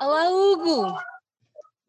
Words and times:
Olá, 0.00 0.28
Hugo! 0.30 0.96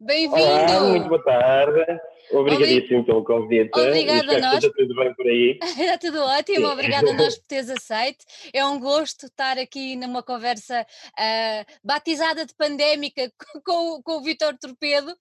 Bem-vindo! 0.00 0.80
Muito 0.90 1.08
boa 1.08 1.22
tarde. 1.24 2.00
Obrigadíssimo 2.32 3.04
pelo 3.04 3.24
convite. 3.24 3.70
Obrigada 3.74 4.36
a 4.36 4.40
nós. 4.40 4.54
Esteja 4.54 4.72
tudo 4.76 4.94
bem 4.94 5.14
por 5.14 5.26
aí. 5.26 5.58
Está 5.78 5.98
tudo 5.98 6.20
ótimo, 6.22 6.68
obrigada 6.68 7.10
a 7.10 7.14
nós 7.14 7.36
por 7.38 7.46
teres 7.46 7.70
aceito. 7.70 8.24
É 8.52 8.64
um 8.64 8.78
gosto 8.78 9.26
estar 9.26 9.58
aqui 9.58 9.96
numa 9.96 10.22
conversa 10.22 10.82
uh, 10.82 11.72
batizada 11.84 12.46
de 12.46 12.54
pandémica 12.54 13.30
com, 13.64 14.00
com 14.02 14.18
o 14.18 14.22
Vitor 14.22 14.56
Torpedo. 14.58 15.12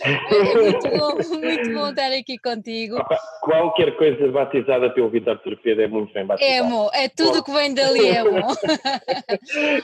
é 0.00 0.54
muito 0.54 0.88
bom, 0.88 1.38
muito 1.38 1.72
bom 1.74 1.88
estar 1.90 2.12
aqui 2.12 2.38
contigo. 2.38 2.96
Opa, 2.96 3.18
qualquer 3.42 3.96
coisa 3.96 4.30
batizada 4.30 4.90
pelo 4.90 5.10
Vitor 5.10 5.38
Torpedo 5.38 5.82
é 5.82 5.88
muito 5.88 6.12
bem 6.12 6.24
batizada. 6.26 6.54
É, 6.54 6.62
bom, 6.62 6.90
é 6.92 7.08
tudo 7.08 7.42
que 7.42 7.50
vem 7.50 7.74
dali, 7.74 8.08
é 8.08 8.22
bom. 8.22 8.52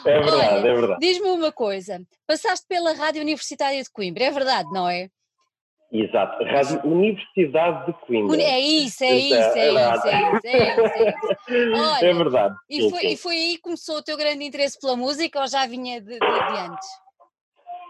é 0.06 0.20
verdade, 0.20 0.54
Olha, 0.54 0.68
é 0.68 0.74
verdade. 0.74 1.00
Diz-me 1.00 1.28
uma 1.28 1.50
coisa, 1.50 2.00
passaste 2.26 2.66
pela 2.68 2.92
Rádio 2.92 3.22
Universitária 3.22 3.82
de 3.82 3.90
Coimbra, 3.90 4.24
é 4.24 4.30
verdade, 4.30 4.68
não 4.72 4.88
é? 4.88 5.08
Exato, 6.04 6.44
Rádio 6.44 6.80
Universidade 6.84 7.86
de 7.86 7.92
Coimbra. 7.92 8.40
É 8.40 8.60
isso, 8.60 9.04
é 9.04 9.14
isso, 9.14 9.34
é, 9.34 9.38
é 9.38 9.68
isso, 9.68 10.08
é 10.08 10.22
isso, 10.22 10.46
é 10.46 11.08
isso. 11.08 11.72
Olha, 11.96 12.06
é 12.06 12.14
verdade. 12.14 12.54
E 12.68 12.90
foi, 12.90 13.06
e 13.06 13.16
foi 13.16 13.34
aí 13.34 13.56
que 13.56 13.62
começou 13.62 13.98
o 13.98 14.02
teu 14.02 14.16
grande 14.16 14.44
interesse 14.44 14.78
pela 14.80 14.96
música 14.96 15.40
ou 15.40 15.46
já 15.46 15.66
vinha 15.66 16.00
de, 16.00 16.12
de, 16.12 16.18
de 16.18 16.58
antes? 16.58 16.88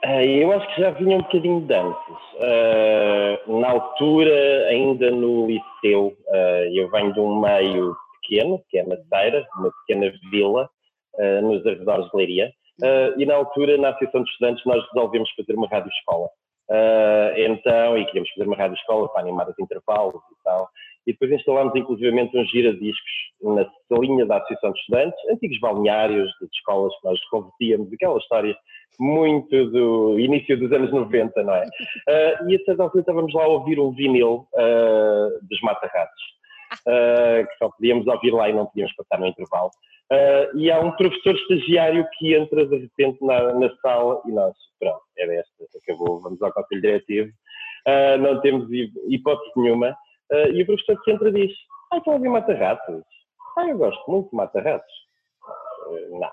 Uh, 0.05 0.21
eu 0.21 0.53
acho 0.53 0.75
que 0.75 0.81
já 0.81 0.91
vinha 0.91 1.17
um 1.17 1.23
bocadinho 1.23 1.61
de 1.63 1.75
antes. 1.75 2.17
Uh, 2.37 3.61
na 3.61 3.71
altura, 3.71 4.67
ainda 4.69 5.11
no 5.11 5.47
liceu, 5.47 6.17
uh, 6.29 6.75
eu 6.75 6.91
venho 6.91 7.13
de 7.13 7.21
um 7.21 7.41
meio 7.41 7.97
pequeno, 8.21 8.63
que 8.69 8.79
é 8.79 8.85
Maceira, 8.85 9.47
uma 9.57 9.71
pequena 9.87 10.13
vila, 10.31 10.69
nos 11.43 11.65
arredores 11.67 12.11
de 12.11 12.17
Leiria, 12.17 12.53
e 13.17 13.25
na 13.25 13.37
altura, 13.37 13.79
na 13.79 13.89
Associação 13.89 14.23
de 14.23 14.31
Estudantes, 14.31 14.63
nós 14.67 14.85
resolvemos 14.93 15.31
fazer 15.35 15.55
uma 15.55 15.67
rádio-escola. 15.67 16.29
Uh, 16.69 17.31
então, 17.37 17.97
e 17.97 18.05
queríamos 18.07 18.31
fazer 18.31 18.47
uma 18.47 18.57
rádio 18.57 18.77
escola 18.77 19.09
para 19.09 19.23
animar 19.23 19.49
os 19.49 19.59
intervalos 19.59 20.21
e 20.33 20.45
tal. 20.45 20.69
E 21.07 21.13
depois 21.13 21.31
instalámos 21.31 21.75
inclusivamente 21.77 22.37
uns 22.37 22.51
giradiscos 22.51 23.13
na 23.41 23.65
salinha 23.89 24.27
da 24.27 24.39
Associação 24.39 24.73
de 24.73 24.81
Estudantes, 24.81 25.31
antigos 25.31 25.61
balneários 25.61 26.29
de 26.41 26.49
escolas 26.53 26.93
que 26.99 27.07
nós 27.07 27.25
convertíamos, 27.27 27.93
aquela 27.93 28.19
história 28.19 28.57
muito 28.99 29.71
do 29.71 30.19
início 30.19 30.59
dos 30.59 30.73
anos 30.73 30.91
90, 30.91 31.43
não 31.45 31.55
é? 31.55 31.65
Uh, 31.65 32.49
e 32.51 32.57
a 32.57 32.65
certa 32.65 32.83
altura 32.83 33.03
estávamos 33.03 33.33
lá 33.33 33.45
a 33.45 33.49
ouvir 33.49 33.79
um 33.79 33.93
vinil 33.93 34.49
uh, 34.55 35.47
dos 35.47 35.61
Mata-Ratos, 35.63 36.23
que 37.49 37.59
só 37.59 37.71
podíamos 37.71 38.07
ouvir 38.09 38.33
lá 38.33 38.49
e 38.49 38.53
não 38.53 38.67
podíamos 38.67 38.93
passar 38.97 39.21
no 39.21 39.27
intervalo. 39.27 39.71
Uh, 40.13 40.57
e 40.57 40.71
há 40.71 40.79
um 40.79 40.93
professor 40.93 41.35
estagiário 41.35 42.07
que 42.17 42.33
entra 42.33 42.65
de 42.65 42.79
repente 42.79 43.25
na, 43.25 43.53
na 43.55 43.75
sala 43.79 44.23
e 44.25 44.31
nós, 44.31 44.55
pronto, 44.79 45.03
era 45.19 45.35
esta, 45.35 45.53
acabou, 45.83 46.21
vamos 46.21 46.41
ao 46.41 46.53
conselho 46.53 46.81
diretivo, 46.81 47.31
uh, 47.89 48.17
não 48.19 48.41
temos 48.41 48.69
hipótese 49.09 49.51
nenhuma. 49.57 49.91
Uh, 50.31 50.53
e 50.53 50.63
o 50.63 50.67
professor 50.67 51.03
que 51.03 51.11
entra 51.11 51.33
diz: 51.33 51.53
Ah, 51.93 51.99
estão 51.99 52.13
a 52.13 52.17
ouvir 52.17 52.29
mata-ratos? 52.29 53.03
Ah, 53.59 53.69
eu 53.69 53.79
gosto 53.79 54.11
muito 54.11 54.31
de 54.31 54.37
mata-ratos. 54.37 54.95
não. 56.11 56.31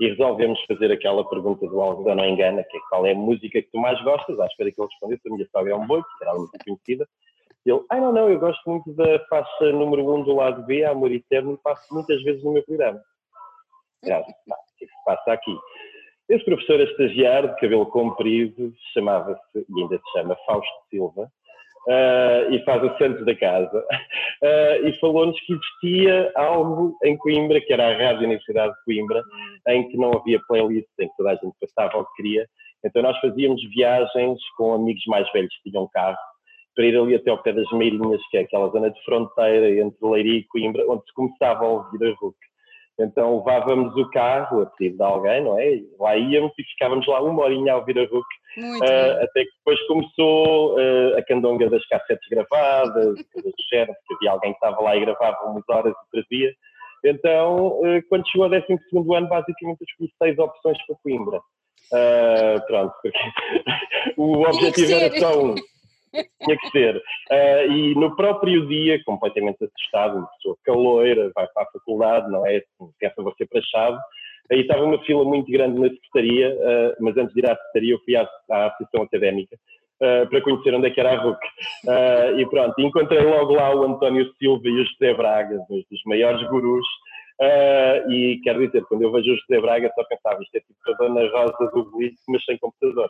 E 0.00 0.10
resolvemos 0.10 0.60
fazer 0.66 0.92
aquela 0.92 1.28
pergunta 1.28 1.66
do 1.66 1.80
algodão 1.80 2.14
não 2.14 2.24
engana, 2.24 2.62
que 2.62 2.76
é 2.76 2.80
qual 2.88 3.04
é 3.04 3.12
a 3.12 3.16
música 3.16 3.60
que 3.60 3.70
tu 3.72 3.78
mais 3.78 4.00
gostas? 4.04 4.38
À 4.38 4.46
espera 4.46 4.70
que 4.70 4.80
ele 4.80 4.88
respondesse, 4.88 5.28
a 5.28 5.32
minha 5.32 5.48
sogra 5.50 5.72
é 5.72 5.76
um 5.76 5.86
boi, 5.86 6.02
que 6.02 6.24
era 6.24 6.34
muito 6.34 6.52
conhecida. 6.64 7.08
Ele, 7.68 7.84
ah, 7.90 8.00
não, 8.00 8.12
não, 8.12 8.30
eu 8.30 8.38
gosto 8.38 8.62
muito 8.68 8.92
da 8.94 9.18
faixa 9.26 9.72
número 9.72 10.02
1 10.02 10.14
um 10.14 10.24
do 10.24 10.34
lado 10.34 10.62
B, 10.64 10.84
Amor 10.84 11.12
Eterno, 11.12 11.58
passo 11.62 11.92
muitas 11.92 12.22
vezes 12.22 12.42
no 12.42 12.52
meu 12.52 12.64
programa. 12.64 13.00
Que 14.78 14.86
se 14.86 15.04
passa 15.04 15.32
aqui? 15.32 15.54
Esse 16.30 16.44
professor 16.44 16.80
a 16.80 16.84
estagiar, 16.84 17.46
de 17.46 17.60
cabelo 17.60 17.86
comprido, 17.86 18.72
chamava-se, 18.94 19.40
e 19.54 19.82
ainda 19.82 19.98
se 19.98 20.12
chama, 20.12 20.36
Fausto 20.46 20.72
Silva, 20.90 21.22
uh, 21.24 22.52
e 22.54 22.62
faz 22.64 22.82
o 22.82 22.96
centro 22.96 23.24
da 23.24 23.34
casa, 23.34 23.78
uh, 23.78 24.86
e 24.88 24.92
falou-nos 25.00 25.38
que 25.40 25.52
existia 25.52 26.32
algo 26.36 26.96
em 27.04 27.16
Coimbra, 27.16 27.60
que 27.60 27.72
era 27.72 27.88
a 27.88 27.96
Rádio 27.98 28.24
Universidade 28.24 28.72
de 28.72 28.84
Coimbra, 28.84 29.22
em 29.68 29.88
que 29.88 29.96
não 29.96 30.12
havia 30.12 30.40
playlist, 30.48 30.88
em 31.00 31.08
que 31.08 31.16
toda 31.16 31.32
a 31.32 31.34
gente 31.34 31.54
passava 31.60 31.98
o 31.98 32.04
que 32.06 32.22
queria. 32.22 32.46
Então 32.84 33.02
nós 33.02 33.18
fazíamos 33.20 33.62
viagens 33.74 34.38
com 34.56 34.74
amigos 34.74 35.04
mais 35.06 35.30
velhos 35.32 35.54
que 35.62 35.70
tinham 35.70 35.88
carro, 35.92 36.16
para 36.78 36.86
ir 36.86 36.96
ali 36.96 37.16
até 37.16 37.28
ao 37.28 37.42
pé 37.42 37.52
das 37.52 37.68
Meirinhas, 37.72 38.20
que 38.30 38.36
é 38.36 38.42
aquela 38.42 38.68
zona 38.68 38.88
de 38.88 39.04
fronteira 39.04 39.68
entre 39.68 39.98
Leiria 40.00 40.38
e 40.38 40.44
Coimbra, 40.44 40.84
onde 40.88 41.04
se 41.06 41.12
começava 41.12 41.64
a 41.64 41.68
ouvir 41.68 42.06
a 42.06 42.14
RUC. 42.14 42.36
Então 43.00 43.38
levávamos 43.38 43.96
o 43.96 44.08
carro 44.10 44.62
a 44.62 44.66
pedido 44.66 44.98
de 44.98 45.02
alguém, 45.02 45.42
não 45.42 45.58
é? 45.58 45.80
Lá 45.98 46.16
íamos 46.16 46.52
e 46.56 46.62
ficávamos 46.62 47.04
lá 47.08 47.20
uma 47.20 47.42
horinha 47.42 47.72
a 47.72 47.78
ouvir 47.78 47.98
a 47.98 48.02
RUC, 48.02 48.14
uh, 48.14 49.24
até 49.24 49.42
que 49.42 49.50
depois 49.58 49.86
começou 49.88 50.76
uh, 50.76 51.16
a 51.18 51.22
candonga 51.24 51.68
das 51.68 51.84
cassetes 51.88 52.28
gravadas, 52.30 53.16
coisas 53.34 53.52
do 53.52 53.64
género, 53.72 53.94
porque 53.94 54.14
havia 54.14 54.30
alguém 54.30 54.52
que 54.52 54.64
estava 54.64 54.80
lá 54.80 54.96
e 54.96 55.00
gravava 55.00 55.50
umas 55.50 55.68
horas 55.68 55.92
e 55.92 56.10
trazia. 56.12 56.54
Então, 57.04 57.80
uh, 57.80 58.02
quando 58.08 58.28
chegou 58.30 58.44
ao 58.44 58.50
12 58.50 59.16
ano, 59.16 59.28
basicamente 59.28 59.80
eu 59.80 59.86
escolhi 59.88 60.12
seis 60.22 60.38
opções 60.38 60.78
para 60.86 60.96
Coimbra. 61.02 61.40
pronto, 62.68 62.94
porque 63.02 63.18
o 64.16 64.42
objetivo 64.42 64.92
era 64.92 65.18
só 65.18 65.42
um 65.42 65.56
tinha 66.12 66.56
que 66.56 66.70
ser. 66.70 66.96
Uh, 66.96 67.72
e 67.72 67.94
no 67.94 68.14
próprio 68.16 68.66
dia, 68.66 69.02
completamente 69.04 69.64
assustado, 69.64 70.18
uma 70.18 70.26
pessoa 70.36 70.56
caloira, 70.64 71.30
vai 71.34 71.46
para 71.48 71.62
a 71.64 71.70
faculdade, 71.72 72.30
não 72.30 72.46
é? 72.46 72.62
Pensa 72.98 73.22
você 73.22 73.46
para 73.46 73.60
a 73.60 73.62
chave. 73.62 73.98
Aí 74.50 74.60
estava 74.60 74.84
uma 74.84 74.98
fila 75.04 75.24
muito 75.24 75.50
grande 75.50 75.78
na 75.78 75.88
secretaria, 75.88 76.54
uh, 76.54 77.04
mas 77.04 77.16
antes 77.16 77.34
de 77.34 77.40
ir 77.40 77.50
à 77.50 77.54
secretaria 77.54 77.94
eu 77.94 78.00
fui 78.04 78.16
à, 78.16 78.28
à 78.50 78.66
associação 78.66 79.02
académica 79.02 79.56
uh, 80.00 80.28
para 80.28 80.40
conhecer 80.40 80.74
onde 80.74 80.86
é 80.86 80.90
que 80.90 81.00
era 81.00 81.12
a 81.12 81.22
RUC. 81.22 81.38
e 82.38 82.46
pronto, 82.46 82.80
encontrei 82.80 83.20
logo 83.20 83.54
lá 83.54 83.74
o 83.74 83.84
António 83.84 84.32
Silva 84.34 84.66
e 84.66 84.80
o 84.80 84.86
José 84.86 85.14
Braga, 85.14 85.58
dois 85.68 85.84
dos 85.90 86.02
maiores 86.06 86.42
gurus 86.48 86.86
Uh, 87.40 88.10
e 88.10 88.40
quero 88.42 88.66
dizer, 88.66 88.84
quando 88.86 89.02
eu 89.02 89.12
vejo 89.12 89.32
o 89.32 89.36
José 89.36 89.60
Braga, 89.60 89.92
só 89.94 90.02
pensava, 90.04 90.42
isto 90.42 90.56
é 90.56 90.60
tipo 90.60 90.90
a 90.90 90.92
Dona 90.94 91.28
Rosa 91.30 91.70
do 91.72 91.88
Blitz, 91.92 92.20
mas 92.28 92.44
sem 92.44 92.58
computador. 92.58 93.08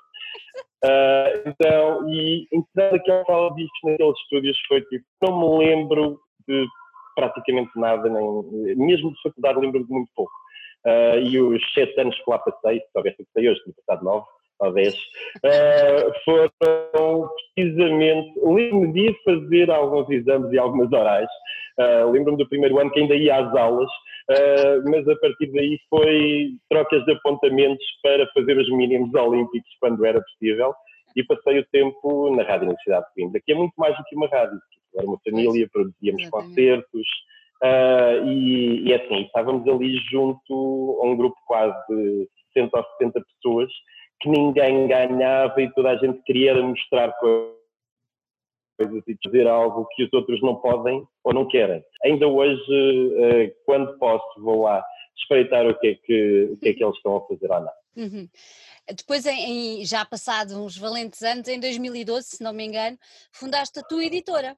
Uh, 0.84 1.48
então, 1.48 2.08
e 2.08 2.46
entrando 2.52 2.96
aquela 2.96 3.24
sala 3.24 3.50
de 3.54 3.62
discos 3.62 3.90
naqueles 3.90 4.18
estúdios 4.20 4.58
foi 4.68 4.80
tipo, 4.82 5.04
não 5.22 5.58
me 5.58 5.66
lembro 5.66 6.20
de 6.46 6.66
praticamente 7.16 7.70
nada, 7.76 8.08
nem, 8.08 8.76
mesmo 8.76 9.12
de 9.12 9.22
faculdade 9.22 9.58
lembro-me 9.58 9.86
de 9.86 9.92
muito 9.92 10.10
pouco. 10.14 10.32
Uh, 10.86 11.18
e 11.18 11.40
os 11.40 11.62
sete 11.74 12.00
anos 12.00 12.16
que 12.16 12.30
lá 12.30 12.38
passei, 12.38 12.78
se 12.78 12.86
soubesse 12.92 13.16
que 13.16 13.24
passei 13.24 13.48
hoje, 13.48 13.62
tinha 13.64 13.74
passado 13.84 14.04
nove 14.04 14.26
ou 14.60 14.72
dez, 14.72 14.96
foram 16.24 17.28
precisamente, 17.54 18.32
lembro-me 18.40 18.92
de 18.92 19.22
fazer 19.24 19.70
alguns 19.70 20.10
exames 20.10 20.52
e 20.52 20.58
algumas 20.58 20.92
orais, 20.92 21.28
Uh, 21.78 22.10
Lembro-me 22.10 22.38
do 22.38 22.48
primeiro 22.48 22.80
ano 22.80 22.90
que 22.90 22.98
ainda 22.98 23.14
ia 23.14 23.36
às 23.36 23.54
aulas, 23.54 23.88
uh, 24.30 24.90
mas 24.90 25.06
a 25.08 25.16
partir 25.16 25.50
daí 25.52 25.78
foi 25.88 26.50
trocas 26.68 27.04
de 27.04 27.12
apontamentos 27.12 27.84
para 28.02 28.26
fazer 28.32 28.58
os 28.58 28.70
mínimos 28.70 29.12
olímpicos 29.14 29.70
quando 29.80 30.04
era 30.04 30.20
possível 30.20 30.74
e 31.16 31.24
passei 31.24 31.58
o 31.58 31.66
tempo 31.72 32.34
na 32.36 32.42
Rádio 32.42 32.66
Universidade 32.66 33.06
de 33.06 33.14
Coimbra, 33.14 33.40
que 33.44 33.52
é 33.52 33.54
muito 33.54 33.74
mais 33.76 33.96
do 33.96 34.04
que 34.04 34.16
uma 34.16 34.28
rádio, 34.28 34.58
era 34.96 35.06
uma 35.06 35.18
família, 35.24 35.68
produzíamos 35.72 36.28
concertos 36.28 37.06
uh, 37.62 38.28
e, 38.28 38.84
e 38.86 38.92
é 38.92 38.96
assim, 38.96 39.22
estávamos 39.22 39.66
ali 39.68 39.96
junto 40.10 41.00
a 41.02 41.06
um 41.06 41.16
grupo 41.16 41.36
quase 41.46 41.76
de 41.88 42.28
60 42.54 42.76
ou 42.76 42.84
70 42.98 43.20
pessoas 43.20 43.70
que 44.20 44.28
ninguém 44.28 44.86
ganhava 44.88 45.60
e 45.62 45.72
toda 45.74 45.90
a 45.90 45.96
gente 45.96 46.20
queria 46.22 46.54
mostrar 46.60 47.12
coisas 47.18 47.57
coisas 48.78 49.02
e 49.06 49.18
dizer 49.24 49.46
algo 49.46 49.86
que 49.94 50.04
os 50.04 50.12
outros 50.12 50.40
não 50.40 50.56
podem 50.56 51.06
ou 51.24 51.34
não 51.34 51.46
querem. 51.48 51.84
Ainda 52.04 52.26
hoje, 52.28 53.12
eh, 53.18 53.54
quando 53.66 53.98
posso, 53.98 54.40
vou 54.40 54.62
lá 54.62 54.82
espreitar 55.18 55.66
o 55.66 55.78
que 55.78 55.88
é 55.88 55.94
que, 55.94 56.48
o 56.52 56.56
que, 56.58 56.68
é 56.68 56.72
que 56.72 56.84
eles 56.84 56.96
estão 56.96 57.16
a 57.16 57.26
fazer 57.26 57.50
ou 57.50 57.60
não. 57.60 57.72
Uhum. 57.96 58.28
Depois, 58.96 59.26
em, 59.26 59.84
já 59.84 60.04
passados 60.04 60.54
uns 60.54 60.78
valentes 60.78 61.20
anos, 61.22 61.48
em 61.48 61.58
2012, 61.58 62.36
se 62.36 62.42
não 62.42 62.52
me 62.52 62.64
engano, 62.64 62.96
fundaste 63.32 63.78
a 63.80 63.82
tua 63.82 64.04
editora. 64.04 64.56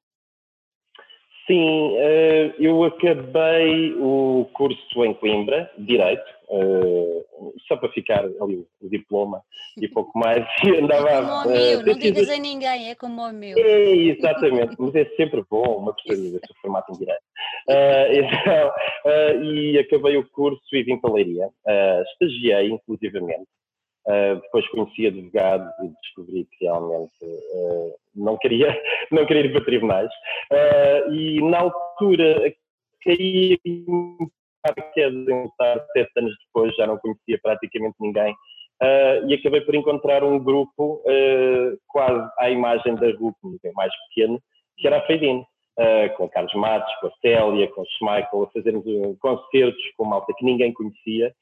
Sim, 1.51 1.97
eh, 1.97 2.55
eu 2.61 2.85
acabei 2.85 3.93
o 3.95 4.49
curso 4.53 5.05
em 5.05 5.13
Coimbra, 5.15 5.69
Direito, 5.77 6.23
eh, 6.49 7.25
só 7.67 7.77
para 7.77 7.89
ficar 7.89 8.25
ali 8.25 8.65
o 8.81 8.89
diploma 8.89 9.43
e 9.77 9.89
pouco 9.89 10.17
mais. 10.17 10.47
E 10.65 10.77
andava 10.77 11.09
é 11.09 11.21
como 11.21 11.33
o 11.33 11.49
meu, 11.49 11.83
não 11.85 11.99
digas 11.99 12.31
a 12.31 12.37
ninguém, 12.37 12.91
é 12.91 12.95
como 12.95 13.23
o 13.23 13.33
meu. 13.33 13.59
É, 13.59 13.91
exatamente, 13.97 14.77
mas 14.79 14.95
é 14.95 15.05
sempre 15.17 15.43
bom 15.51 15.79
uma 15.79 15.93
pessoa 15.93 16.17
dizer 16.17 16.41
formato 16.63 16.93
em 16.93 16.99
Direito. 16.99 17.23
Então, 18.13 18.73
e 19.43 19.77
acabei 19.77 20.17
o 20.19 20.31
curso 20.31 20.63
e 20.73 20.85
vim 20.85 21.01
para 21.01 21.11
a 21.11 21.15
Leiria. 21.15 21.49
Estagiei, 22.13 22.71
inclusivamente, 22.71 23.49
Uh, 24.07 24.41
depois 24.41 24.67
conheci 24.71 25.07
advogados 25.07 25.69
e 25.85 25.89
descobri 26.03 26.49
que 26.53 26.65
realmente 26.65 27.23
uh, 27.23 27.95
não, 28.15 28.39
queria, 28.39 28.75
não 29.13 29.27
queria 29.27 29.45
ir 29.45 29.53
para 29.53 29.65
tribunais. 29.65 30.11
Uh, 30.51 31.13
e 31.13 31.43
na 31.43 31.61
altura 31.61 32.53
caí 33.05 33.59
para 34.63 34.83
queda 34.93 35.17
sete 35.93 36.11
anos 36.17 36.35
depois, 36.47 36.75
já 36.77 36.87
não 36.87 36.99
conhecia 36.99 37.39
praticamente 37.43 37.97
ninguém. 38.01 38.35
E 39.29 39.35
acabei 39.35 39.61
por 39.61 39.75
encontrar 39.75 40.25
um 40.25 40.39
grupo 40.39 41.03
quase 41.89 42.31
à 42.39 42.51
imagem 42.51 42.95
da 42.95 43.13
grupo, 43.13 43.37
mais 43.75 43.93
pequeno, 44.09 44.41
que 44.79 44.87
era 44.87 44.99
a 44.99 45.07
Feidin, 45.07 45.45
com 46.17 46.29
Carlos 46.29 46.55
Matos, 46.55 46.95
com 47.01 47.07
a 47.07 47.13
Célia, 47.23 47.69
com 47.69 47.83
o 47.83 47.87
Schmeichel, 47.87 48.43
a 48.43 48.51
fazermos 48.51 48.85
concertos 49.19 49.83
com 49.97 50.07
malta 50.07 50.33
que 50.37 50.45
ninguém 50.45 50.73
conhecia, 50.73 51.35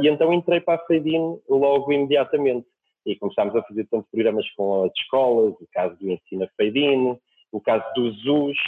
e 0.00 0.08
então 0.08 0.32
entrei 0.32 0.60
para 0.60 0.74
a 0.74 0.86
Feidin 0.86 1.38
logo 1.48 1.92
imediatamente. 1.92 2.66
E 3.06 3.16
começámos 3.16 3.54
a 3.54 3.62
fazer 3.62 3.86
tantos 3.90 4.10
programas 4.10 4.48
com 4.56 4.84
as 4.84 4.92
escolas, 4.96 5.54
o 5.60 5.68
caso 5.72 5.96
do 5.98 6.10
Ensino 6.10 6.44
a 6.44 6.48
Feidin, 6.56 7.18
o 7.52 7.60
caso 7.60 7.84
do 7.94 8.10
ZUS, 8.12 8.58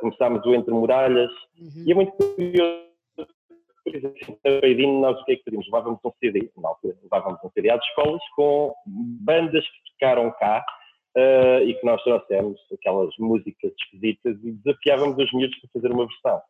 começámos 0.00 0.44
o 0.44 0.54
Entre 0.54 0.74
Muralhas, 0.74 1.30
uhum. 1.58 1.84
e 1.86 1.92
é 1.92 1.94
muito 1.94 2.12
curioso 2.12 2.88
por 3.88 3.96
exemplo, 3.96 4.38
na 4.44 4.60
Beirino 4.60 5.00
nós 5.00 5.20
o 5.20 5.24
que 5.24 5.32
é 5.32 5.36
que 5.36 5.44
fazíamos? 5.44 5.66
Levávamos 5.66 6.00
um 6.04 6.12
CD, 6.20 6.50
na 6.58 6.68
altura, 6.68 6.96
levávamos 7.02 7.40
um 7.42 7.50
CD 7.50 7.70
às 7.70 7.82
escolas 7.82 8.20
com 8.36 8.74
bandas 8.86 9.64
que 9.64 9.92
tocaram 9.92 10.30
cá 10.32 10.64
uh, 11.16 11.62
e 11.64 11.74
que 11.74 11.86
nós 11.86 12.02
trouxemos 12.02 12.60
aquelas 12.72 13.14
músicas 13.18 13.72
esquisitas 13.80 14.36
e 14.42 14.52
desafiávamos 14.52 15.16
os 15.18 15.32
miúdos 15.32 15.58
para 15.60 15.70
fazer 15.72 15.92
uma 15.92 16.06
versão. 16.06 16.42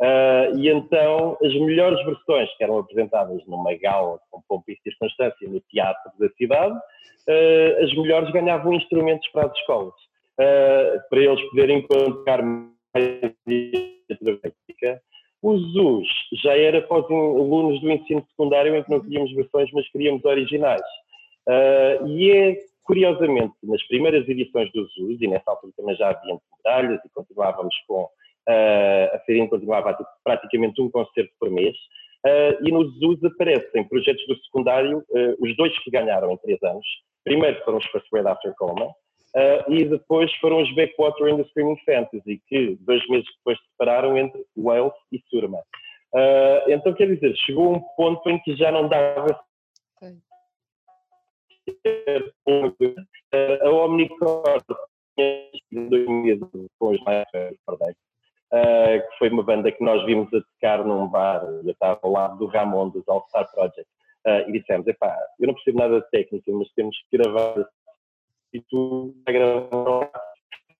Uh, 0.00 0.56
e 0.58 0.70
então 0.70 1.36
as 1.44 1.54
melhores 1.56 2.02
versões 2.06 2.48
que 2.56 2.64
eram 2.64 2.78
apresentadas 2.78 3.44
numa 3.46 3.74
gala 3.74 4.18
com 4.30 4.40
pompa 4.48 4.72
e 4.72 4.78
circunstância 4.82 5.46
no 5.46 5.60
teatro 5.60 6.10
da 6.18 6.26
cidade, 6.30 6.74
uh, 6.74 7.84
as 7.84 7.94
melhores 7.94 8.30
ganhavam 8.32 8.72
instrumentos 8.72 9.28
para 9.28 9.46
as 9.46 9.52
escolas, 9.58 9.92
uh, 9.92 11.08
para 11.10 11.20
eles 11.20 11.42
poderem 11.50 11.78
encontrar 11.80 12.42
mais 12.42 12.70
o 15.42 15.56
ZUS 15.56 16.08
já 16.42 16.56
era 16.56 16.82
para 16.82 16.98
os 16.98 17.04
alunos 17.10 17.80
do 17.80 17.90
ensino 17.90 18.24
secundário 18.30 18.74
em 18.74 18.82
que 18.82 18.90
não 18.90 19.00
queríamos 19.00 19.32
versões, 19.32 19.70
mas 19.72 19.88
queríamos 19.90 20.24
originais. 20.24 20.82
E 22.08 22.30
é, 22.30 22.56
curiosamente, 22.82 23.54
nas 23.62 23.82
primeiras 23.86 24.28
edições 24.28 24.70
do 24.72 24.84
ZUS, 24.88 25.20
e 25.20 25.28
nessa 25.28 25.50
altura 25.50 25.72
também 25.76 25.96
já 25.96 26.10
havia 26.10 26.38
medalhas 26.58 27.00
e 27.04 27.08
continuávamos 27.10 27.74
com, 27.86 28.08
uh, 28.48 29.16
a 29.16 29.18
Feirinha 29.20 29.48
continuava 29.48 29.90
a 29.90 29.94
ter 29.94 30.04
praticamente 30.24 30.80
um 30.80 30.90
concerto 30.90 31.32
por 31.38 31.50
mês, 31.50 31.76
uh, 32.26 32.66
e 32.66 32.70
no 32.70 32.88
ZUS 32.90 33.22
aparecem 33.24 33.88
projetos 33.88 34.26
do 34.26 34.36
secundário, 34.44 35.04
os 35.40 35.56
dois 35.56 35.76
que 35.80 35.90
ganharam 35.90 36.32
em 36.32 36.36
três 36.38 36.62
anos. 36.62 36.86
Primeiro 37.24 37.62
foram 37.64 37.78
os 37.78 37.86
First 37.86 38.06
Grade 38.10 38.28
After 38.28 38.54
Coma, 38.56 38.94
Uh, 39.34 39.72
e 39.72 39.84
depois 39.84 40.32
foram 40.38 40.60
os 40.60 40.74
Backwater 40.74 41.32
and 41.32 41.36
the 41.36 41.44
Screaming 41.50 41.78
Fantasy, 41.86 42.42
que 42.48 42.76
dois 42.80 43.06
meses 43.08 43.28
depois 43.38 43.56
se 43.58 43.64
separaram 43.70 44.18
entre 44.18 44.44
Wales 44.56 44.92
e 45.12 45.22
Surma. 45.30 45.58
Uh, 46.12 46.68
então, 46.68 46.92
quer 46.92 47.06
dizer, 47.14 47.36
chegou 47.36 47.76
um 47.76 47.80
ponto 47.96 48.28
em 48.28 48.40
que 48.42 48.56
já 48.56 48.72
não 48.72 48.88
dava. 48.88 49.40
Uh, 50.02 50.24
a 53.62 53.70
Omnicord 53.70 54.64
tinha 55.16 55.88
dois 55.88 56.08
meses 56.08 56.48
com 56.80 56.88
os 56.88 57.04
Nightmare 57.04 57.96
uh, 58.52 59.10
que 59.10 59.18
foi 59.18 59.28
uma 59.30 59.42
banda 59.42 59.72
que 59.72 59.82
nós 59.82 60.04
vimos 60.04 60.32
a 60.34 60.40
tocar 60.40 60.84
num 60.84 61.08
bar, 61.08 61.42
eu 61.64 61.70
estava 61.70 61.98
ao 62.02 62.10
lado 62.10 62.38
do 62.38 62.46
Ramon 62.46 62.88
dos 62.88 63.06
All 63.08 63.24
Star 63.28 63.50
Project, 63.52 63.88
uh, 64.26 64.48
e 64.48 64.52
dissemos: 64.52 64.86
epá, 64.86 65.16
eu 65.38 65.46
não 65.46 65.54
percebo 65.54 65.78
nada 65.78 66.00
de 66.00 66.10
técnica, 66.10 66.52
mas 66.52 66.70
temos 66.72 66.96
que 67.10 67.18
gravar 67.18 67.54
e 68.52 68.60
tu 68.62 69.14
gravar 69.26 70.10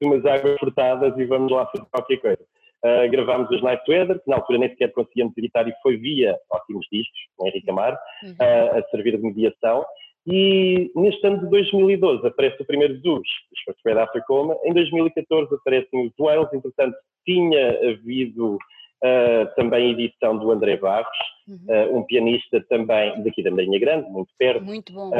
umas 0.03 0.25
águas 0.25 0.59
furtadas 0.59 1.17
e 1.17 1.25
vamos 1.25 1.53
lá 1.53 1.67
fazer 1.67 1.87
qualquer 1.91 2.17
coisa. 2.19 2.43
Uh, 2.83 3.11
gravámos 3.11 3.51
os 3.51 3.63
Night 3.63 3.83
Weather, 3.89 4.19
que 4.21 4.31
na 4.31 4.37
altura 4.37 4.59
nem 4.59 4.71
sequer 4.71 4.91
conseguíamos 4.93 5.37
editar 5.37 5.69
e 5.69 5.75
foi 5.83 5.99
via 5.99 6.39
ótimos 6.51 6.87
discos, 6.91 7.21
com 7.37 7.47
Henrique 7.47 7.71
Amar, 7.71 7.99
uhum. 8.23 8.31
uh, 8.31 8.79
a 8.79 8.83
servir 8.91 9.19
de 9.19 9.23
mediação. 9.23 9.85
E 10.31 10.91
neste 10.95 11.27
ano 11.27 11.41
de 11.41 11.51
2012 11.51 12.27
aparece 12.27 12.63
o 12.63 12.67
primeiro 12.67 12.99
dos, 13.01 13.19
os 13.21 13.61
First 13.65 13.81
Grade 13.85 14.01
After 14.01 14.25
Coma. 14.27 14.57
Em 14.65 14.73
2014 14.73 15.55
aparecem 15.55 16.07
os 16.07 16.13
Wales, 16.19 16.53
entretanto 16.53 16.97
tinha 17.27 17.91
havido 17.91 18.55
uh, 18.55 19.55
também 19.57 19.91
edição 19.91 20.39
do 20.39 20.51
André 20.51 20.77
Barros, 20.77 21.09
uhum. 21.49 21.99
um 21.99 22.03
pianista 22.05 22.65
também 22.69 23.23
daqui 23.23 23.43
da 23.43 23.51
Marinha 23.51 23.79
Grande, 23.79 24.09
muito 24.11 24.31
perto. 24.39 24.65
Muito 24.65 24.93
bom 24.93 25.11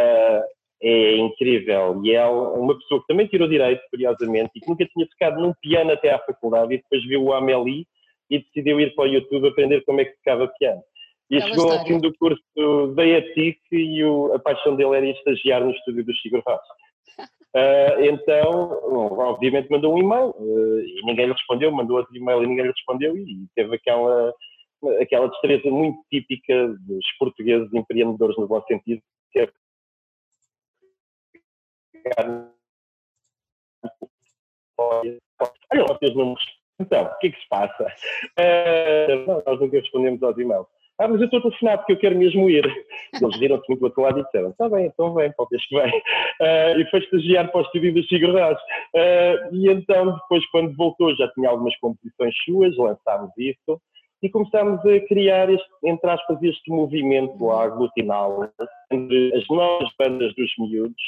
é 0.83 1.17
incrível. 1.17 2.01
E 2.05 2.13
é 2.13 2.25
uma 2.27 2.77
pessoa 2.79 3.01
que 3.01 3.07
também 3.07 3.27
tirou 3.27 3.49
direito, 3.49 3.83
curiosamente, 3.91 4.53
e 4.57 4.61
que 4.61 4.69
nunca 4.69 4.87
tinha 4.87 5.07
tocado 5.07 5.41
num 5.41 5.53
piano 5.61 5.93
até 5.93 6.11
à 6.11 6.19
faculdade, 6.19 6.75
e 6.75 6.79
depois 6.79 7.05
viu 7.07 7.25
o 7.25 7.33
Amélie 7.33 7.87
e 8.31 8.39
decidiu 8.39 8.81
ir 8.81 8.95
para 8.95 9.05
o 9.05 9.13
YouTube 9.13 9.49
aprender 9.49 9.85
como 9.85 10.01
é 10.01 10.05
que 10.05 10.17
tocava 10.17 10.49
piano. 10.59 10.81
E 11.31 11.37
Aquela 11.37 11.51
chegou 11.51 11.65
história. 11.67 11.81
ao 11.81 11.87
fim 11.87 12.01
do 12.01 12.17
curso 12.19 12.95
da 12.97 13.07
ETIC 13.07 13.61
e 13.71 14.05
o, 14.05 14.35
a 14.35 14.39
paixão 14.41 14.75
dele 14.75 14.97
era 14.97 15.07
estagiar 15.07 15.65
no 15.65 15.71
estúdio 15.71 16.05
do 16.05 16.13
Chico. 16.15 16.39
Uh, 16.39 16.43
então, 18.03 18.51
obviamente 19.17 19.71
mandou 19.71 19.95
um 19.95 19.99
e-mail 19.99 20.31
uh, 20.31 20.81
e 20.81 21.03
ninguém 21.05 21.27
lhe 21.27 21.33
respondeu, 21.33 21.71
mandou 21.71 21.99
outro 21.99 22.17
e-mail 22.17 22.43
e 22.43 22.47
ninguém 22.49 22.65
lhe 22.65 22.73
respondeu 22.73 23.17
e 23.17 23.47
teve 23.55 23.77
aquela, 23.77 24.35
aquela 25.01 25.29
destreza 25.29 25.71
muito 25.71 26.01
típica 26.11 26.69
dos 26.69 27.07
portugueses 27.17 27.73
empreendedores 27.73 28.37
no 28.37 28.49
bom 28.49 28.61
sentido, 28.63 29.01
que 29.31 29.39
é 29.39 29.49
Olha 35.73 35.99
os 36.03 36.15
números. 36.15 36.45
Então, 36.81 37.05
o 37.05 37.19
que 37.19 37.27
é 37.29 37.31
que 37.31 37.41
se 37.41 37.49
passa? 37.49 37.87
Uh, 38.39 39.27
não, 39.27 39.43
nós 39.47 39.61
nunca 39.61 39.79
respondemos 39.79 40.23
aos 40.23 40.37
e-mails. 40.39 40.67
Ah, 41.01 41.09
mas 41.09 41.19
eu 41.19 41.25
estou 41.25 41.39
a 41.39 41.43
telefonar 41.43 41.79
porque 41.79 41.93
eu 41.93 41.99
quero 41.99 42.19
mesmo 42.19 42.51
ir. 42.51 42.65
Eles 43.21 43.39
viram-se 43.39 43.65
muito 43.69 44.01
lado 44.01 44.21
e 44.21 44.25
disseram: 44.25 44.51
está 44.51 44.69
bem, 44.69 44.87
então 44.87 45.15
vem, 45.15 45.33
o 45.37 45.47
que 45.47 45.57
vem. 45.71 45.91
Uh, 45.91 46.81
e 46.81 46.91
foi 46.91 47.01
estagiar 47.01 47.51
para 47.51 47.61
o 47.61 47.65
estúdio 47.65 47.95
da 47.95 48.03
Sigurdás. 48.03 48.59
Uh, 48.95 49.55
e 49.55 49.71
então, 49.71 50.13
depois, 50.13 50.47
quando 50.51 50.77
voltou, 50.77 51.17
já 51.17 51.27
tinha 51.33 51.49
algumas 51.49 51.75
composições 51.79 52.35
suas, 52.45 52.77
lançámos 52.77 53.31
isso 53.39 53.81
e 54.23 54.29
começámos 54.29 54.85
a 54.85 55.01
criar, 55.07 55.49
este, 55.49 55.67
entre 55.83 56.11
aspas, 56.11 56.43
este 56.43 56.71
movimento 56.71 57.51
a 57.51 57.65
entre 58.93 59.35
as 59.35 59.49
novas 59.49 59.89
bandas 59.99 60.35
dos 60.35 60.53
miúdos 60.59 61.03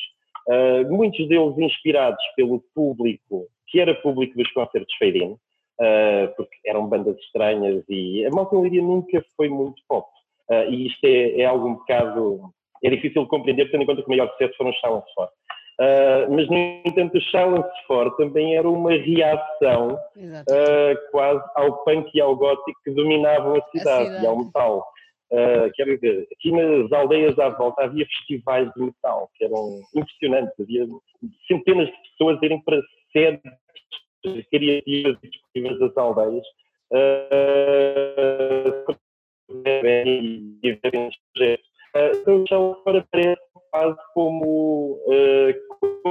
Uh, 0.49 0.91
muitos 0.93 1.29
deles 1.29 1.57
inspirados 1.57 2.23
pelo 2.35 2.61
público, 2.75 3.47
que 3.69 3.79
era 3.79 3.95
público 3.95 4.37
dos 4.37 4.51
concertos 4.53 4.93
Feirin, 4.97 5.37
uh, 5.81 6.35
porque 6.37 6.57
eram 6.67 6.87
bandas 6.87 7.17
estranhas 7.19 7.85
e 7.89 8.25
a 8.27 8.31
Malta 8.31 8.57
Líria 8.57 8.83
nunca 8.83 9.25
foi 9.37 9.49
muito 9.49 9.83
pop. 9.89 10.07
Uh, 10.51 10.71
e 10.71 10.87
isto 10.89 11.05
é, 11.05 11.41
é, 11.41 11.45
algo 11.45 11.69
um 11.69 11.75
bocado. 11.75 12.41
é 12.83 12.91
difícil 12.91 13.23
de 13.23 13.29
compreender, 13.29 13.71
tendo 13.71 13.83
em 13.83 13.87
conta 13.87 14.03
que 14.03 14.09
o 14.09 14.11
maior 14.11 14.31
sucesso 14.33 14.57
foram 14.57 14.71
os 14.71 14.81
Silence 14.81 15.15
For. 15.15 15.29
mas, 16.31 16.49
no 16.49 16.57
entanto, 16.57 17.17
os 17.17 17.31
Silence 17.31 17.87
For 17.87 18.15
também 18.17 18.57
era 18.57 18.69
uma 18.69 18.93
reação 18.93 19.99
quase 21.11 21.43
ao 21.55 21.85
punk 21.85 22.11
e 22.15 22.21
ao 22.21 22.37
gótico 22.37 22.81
que 22.85 22.91
dominavam 22.91 23.57
a 23.57 23.63
cidade, 23.71 24.03
a 24.03 24.07
cidade. 24.07 24.25
e 24.25 24.27
ao 24.27 24.39
metal. 24.39 24.93
Uh, 25.33 25.73
quero 25.75 25.95
dizer, 25.95 26.29
aqui 26.31 26.53
nas 26.53 26.93
aldeias 26.93 27.39
à 27.39 27.49
volta 27.49 27.85
havia 27.85 28.05
festivais 28.05 28.71
de 28.75 28.83
metal 28.83 29.31
que 29.35 29.47
eram 29.47 29.81
impressionantes, 29.97 30.53
havia 30.61 30.87
centenas 31.49 31.87
de 31.87 32.11
pessoas 32.11 32.43
irem 32.43 32.61
para 32.61 32.79
sedes 33.11 33.41
criativas 34.51 35.17
e 35.23 35.31
disponíveis 35.55 35.79
das 35.79 35.97
aldeias 35.97 36.45
e 40.63 40.73
verem 40.83 41.11
projetos. 41.35 41.67
Uh, 41.95 42.17
então 42.17 42.45
já 42.49 42.57
agora 42.57 43.07
parece 43.11 43.43
quase 43.71 43.99
como 44.15 44.99
uh, 45.07 45.53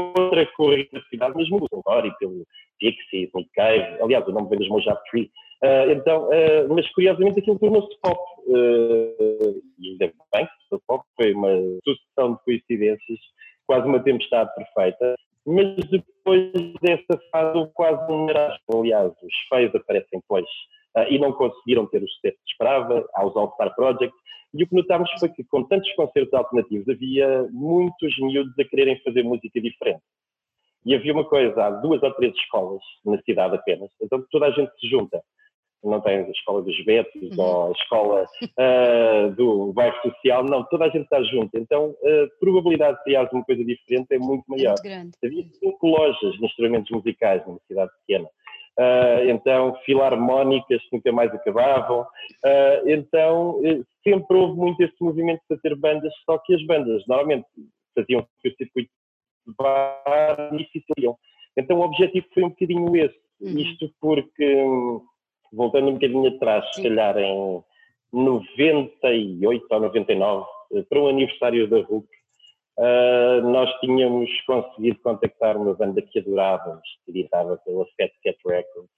contra-corrente 0.03 0.91
da 0.93 1.01
cidade, 1.03 1.35
mesmo 1.35 1.67
pelo 1.67 1.83
Lori, 1.85 2.11
pelo 2.19 2.45
Pixies, 2.79 3.29
Nick 3.33 3.49
Cave, 3.55 4.01
aliás 4.01 4.27
o 4.27 4.31
nome 4.31 4.49
vem 4.49 4.59
dos 4.59 4.69
Mojave 4.69 4.99
Tree, 5.09 5.31
Uh, 5.63 5.91
então, 5.91 6.25
uh, 6.25 6.73
mas 6.73 6.91
curiosamente 6.91 7.39
aquilo 7.39 7.59
tornou-se 7.59 7.95
pop. 8.01 8.19
Uh, 8.47 9.61
e 9.79 9.91
ainda 9.91 10.11
bem 10.33 10.45
que 10.45 10.77
pop 10.87 11.05
foi 11.15 11.33
uma 11.33 11.49
sucessão 11.83 12.33
de 12.33 12.43
coincidências, 12.43 13.19
quase 13.67 13.87
uma 13.87 14.03
tempestade 14.03 14.49
perfeita. 14.55 15.15
Mas 15.45 15.75
depois 15.89 16.51
dessa 16.81 17.19
fase 17.31 17.57
houve 17.57 17.71
quase 17.73 18.11
um 18.11 18.25
marasmo. 18.25 18.79
Aliás, 18.79 19.11
os 19.23 19.33
feios 19.49 19.73
aparecem 19.73 20.19
depois 20.19 20.45
e 21.09 21.17
não 21.17 21.31
conseguiram 21.33 21.87
ter 21.87 22.03
o 22.03 22.07
sucesso 22.07 22.37
que 22.37 22.51
esperava 22.51 23.07
aos 23.15 23.35
All-Star 23.35 23.73
Project. 23.75 24.13
E 24.53 24.63
o 24.63 24.67
que 24.67 24.75
notámos 24.75 25.09
foi 25.19 25.29
que 25.29 25.43
com 25.45 25.63
tantos 25.63 25.91
concertos 25.93 26.33
alternativos 26.33 26.87
havia 26.89 27.47
muitos 27.51 28.17
miúdos 28.19 28.53
a 28.59 28.65
quererem 28.65 29.01
fazer 29.01 29.23
música 29.23 29.61
diferente. 29.61 30.03
E 30.85 30.93
havia 30.95 31.13
uma 31.13 31.23
coisa, 31.23 31.63
há 31.63 31.69
duas 31.69 32.01
ou 32.03 32.11
três 32.15 32.35
escolas 32.35 32.81
na 33.05 33.17
cidade 33.21 33.55
apenas, 33.55 33.89
então 34.01 34.25
toda 34.31 34.47
a 34.47 34.51
gente 34.51 34.71
se 34.79 34.89
junta 34.89 35.21
não 35.83 36.01
tens 36.01 36.27
a 36.27 36.31
escola 36.31 36.61
dos 36.61 36.85
Betos 36.85 37.37
uhum. 37.37 37.43
ou 37.43 37.67
a 37.67 37.71
escola 37.71 38.25
uh, 38.43 39.35
do 39.35 39.73
bairro 39.73 39.95
social, 40.01 40.43
não, 40.43 40.63
toda 40.65 40.85
a 40.85 40.89
gente 40.89 41.03
está 41.03 41.21
junto. 41.23 41.57
Então 41.57 41.95
a 42.03 42.39
probabilidade 42.39 42.97
de 42.97 43.03
criar 43.03 43.29
uma 43.31 43.43
coisa 43.43 43.63
diferente 43.63 44.07
é 44.11 44.19
muito 44.19 44.43
maior. 44.47 44.75
É 44.83 44.99
muito 44.99 45.17
Havia 45.23 45.45
cinco 45.59 45.87
lojas 45.87 46.33
de 46.33 46.45
instrumentos 46.45 46.91
musicais 46.91 47.45
numa 47.45 47.59
cidade 47.67 47.91
pequena. 48.05 48.27
uh, 48.77 49.29
então 49.29 49.75
filarmónicas 49.85 50.81
que 50.83 50.95
nunca 50.95 51.11
mais 51.11 51.33
acabavam. 51.33 52.01
Uh, 52.01 52.89
então 52.89 53.59
sempre 54.03 54.37
houve 54.37 54.57
muito 54.57 54.81
esse 54.83 54.95
movimento 55.01 55.41
de 55.49 55.57
ter 55.61 55.75
bandas, 55.75 56.13
só 56.25 56.37
que 56.39 56.53
as 56.53 56.65
bandas 56.65 57.03
normalmente 57.07 57.45
faziam 57.95 58.21
o 58.21 58.49
circuito 58.57 58.89
de 59.47 59.53
bar 59.57 60.51
e 60.53 60.65
se 60.71 60.83
Então 61.57 61.79
o 61.79 61.83
objetivo 61.83 62.25
foi 62.33 62.43
um 62.43 62.49
bocadinho 62.49 62.95
esse. 62.95 63.19
Uhum. 63.41 63.57
Isto 63.57 63.91
porque, 63.99 64.65
voltando 65.51 65.89
um 65.89 65.93
bocadinho 65.93 66.27
atrás, 66.35 66.65
Sim. 66.67 66.81
se 66.81 66.87
calhar 66.87 67.17
em 67.17 67.63
98 68.13 69.65
ou 69.69 69.79
99, 69.79 70.45
para 70.89 70.99
o 70.99 71.07
aniversário 71.07 71.67
da 71.67 71.81
RUC, 71.81 72.07
uh, 72.77 73.41
nós 73.49 73.69
tínhamos 73.79 74.29
conseguido 74.45 74.99
contactar 74.99 75.57
uma 75.57 75.73
banda 75.73 76.01
que 76.01 76.19
adorávamos, 76.19 76.87
que 77.05 77.11
editava 77.11 77.57
pela 77.57 77.85
Fat 77.97 78.11
Cat 78.23 78.37
Records, 78.45 78.91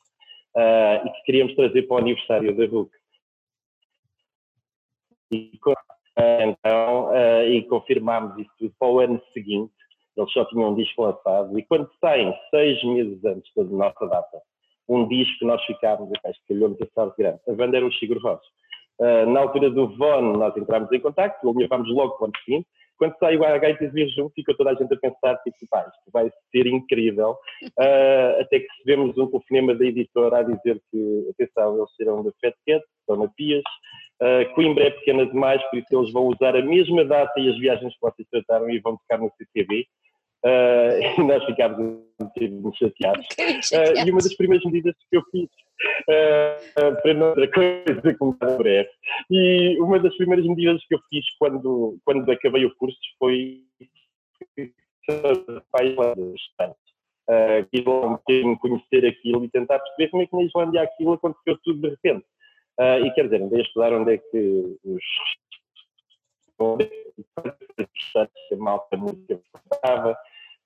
uh, 0.55 1.07
e 1.07 1.11
que 1.11 1.23
queríamos 1.25 1.55
trazer 1.55 1.83
para 1.83 1.95
o 1.95 1.99
aniversário 1.99 2.55
da 2.55 2.65
RUC. 2.65 2.91
E, 5.31 5.51
uh, 5.67 5.73
então, 6.43 7.09
e 7.47 7.63
confirmámos 7.63 8.37
isso 8.37 8.51
tudo 8.59 8.73
para 8.77 8.87
o 8.87 8.99
ano 8.99 9.21
seguinte, 9.33 9.73
eles 10.15 10.31
só 10.31 10.45
tinham 10.45 10.71
um 10.71 10.75
disco 10.75 11.01
lançado, 11.01 11.57
e 11.57 11.63
quando 11.63 11.89
saem 11.99 12.33
seis 12.51 12.83
meses 12.83 13.23
antes 13.25 13.51
da 13.55 13.63
nossa 13.63 14.05
data, 14.05 14.41
um 14.95 15.07
disco 15.07 15.45
nós 15.45 15.63
ficámos, 15.65 16.09
que 16.09 16.53
calhou-nos 16.53 16.77
a 16.81 17.05
grande, 17.17 17.39
a 17.47 17.53
banda 17.53 17.77
era 17.77 17.85
o 17.85 18.19
Rós. 18.19 18.41
Uh, 18.99 19.25
na 19.31 19.39
altura 19.39 19.69
do 19.71 19.87
VON, 19.97 20.37
nós 20.37 20.55
entramos 20.55 20.91
em 20.91 20.99
contato, 20.99 21.35
levámos 21.57 21.89
logo 21.89 22.13
para 22.13 22.23
o 22.23 22.25
ano 22.25 22.33
seguinte, 22.45 22.67
quando 22.97 23.17
saiu 23.17 23.43
a 23.43 23.55
HTV 23.55 24.07
junto, 24.09 24.33
ficou 24.33 24.55
toda 24.55 24.71
a 24.71 24.75
gente 24.75 24.93
a 24.93 24.97
pensar, 24.97 25.35
tipo, 25.37 25.57
pá, 25.69 25.81
isto 25.81 26.11
vai 26.11 26.31
ser 26.51 26.67
incrível. 26.67 27.31
Uh, 27.63 28.41
até 28.41 28.59
que 28.59 28.67
recebemos 28.77 29.17
um 29.17 29.27
telefonema 29.27 29.75
da 29.75 29.85
editora 29.85 30.37
a 30.37 30.43
dizer 30.43 30.81
que, 30.91 31.29
atenção, 31.31 31.77
eles 31.77 31.95
serão 31.95 32.23
da 32.23 32.31
Fat 32.39 32.55
Cat, 32.65 32.85
na 33.09 33.27
Pias, 33.35 33.63
uh, 34.21 34.53
Coimbra 34.53 34.85
é 34.85 34.91
pequena 34.91 35.25
demais, 35.25 35.61
por 35.69 35.79
isso 35.79 35.87
eles 35.91 36.13
vão 36.13 36.27
usar 36.27 36.55
a 36.55 36.61
mesma 36.61 37.03
data 37.03 37.39
e 37.39 37.49
as 37.49 37.57
viagens 37.57 37.93
que 37.93 38.01
vocês 38.01 38.27
trataram 38.29 38.69
e 38.69 38.79
vão 38.79 38.95
tocar 38.97 39.17
no 39.17 39.31
CCB. 39.37 39.85
Uh, 40.43 40.99
e 41.21 41.23
nós 41.23 41.43
ficámos 41.45 41.79
um 41.79 42.03
bocadinho 42.19 42.73
chateados. 42.75 43.25
Uh, 43.71 44.05
e 44.05 44.11
uma 44.11 44.19
das 44.19 44.35
primeiras 44.35 44.65
medidas 44.65 44.95
que 45.09 45.17
eu 45.17 45.23
fiz, 45.31 45.49
uh, 46.09 47.01
para 47.01 47.13
não 47.13 47.29
outra 47.29 47.49
coisa 47.49 48.17
como 48.17 48.37
breve, 48.57 48.89
e 49.29 49.77
uma 49.79 49.99
das 49.99 50.15
primeiras 50.17 50.45
medidas 50.45 50.83
que 50.85 50.95
eu 50.95 50.99
fiz 51.09 51.25
quando, 51.39 51.97
quando 52.05 52.29
acabei 52.29 52.65
o 52.65 52.75
curso 52.75 52.99
foi 53.17 53.63
uh, 57.29 57.67
ir 57.71 57.87
lá 57.87 58.05
um 58.05 58.11
bocadinho 58.11 58.59
conhecer 58.59 59.05
aquilo 59.05 59.45
e 59.45 59.49
tentar 59.49 59.79
perceber 59.79 60.09
como 60.09 60.23
é 60.23 60.27
que 60.27 60.35
na 60.35 60.43
Islândia 60.43 60.81
aquilo 60.81 61.13
aconteceu 61.13 61.57
tudo 61.63 61.81
de 61.81 61.89
repente. 61.89 62.25
Uh, 62.79 63.05
e 63.05 63.11
quer 63.11 63.25
dizer, 63.25 63.41
andei 63.41 63.59
a 63.59 63.63
estudar 63.63 63.93
onde 63.93 64.13
é 64.13 64.17
que 64.17 64.77
os 64.83 65.03
a 68.15 68.55
malta 68.55 68.95
música 68.95 69.39
estava, 69.73 70.17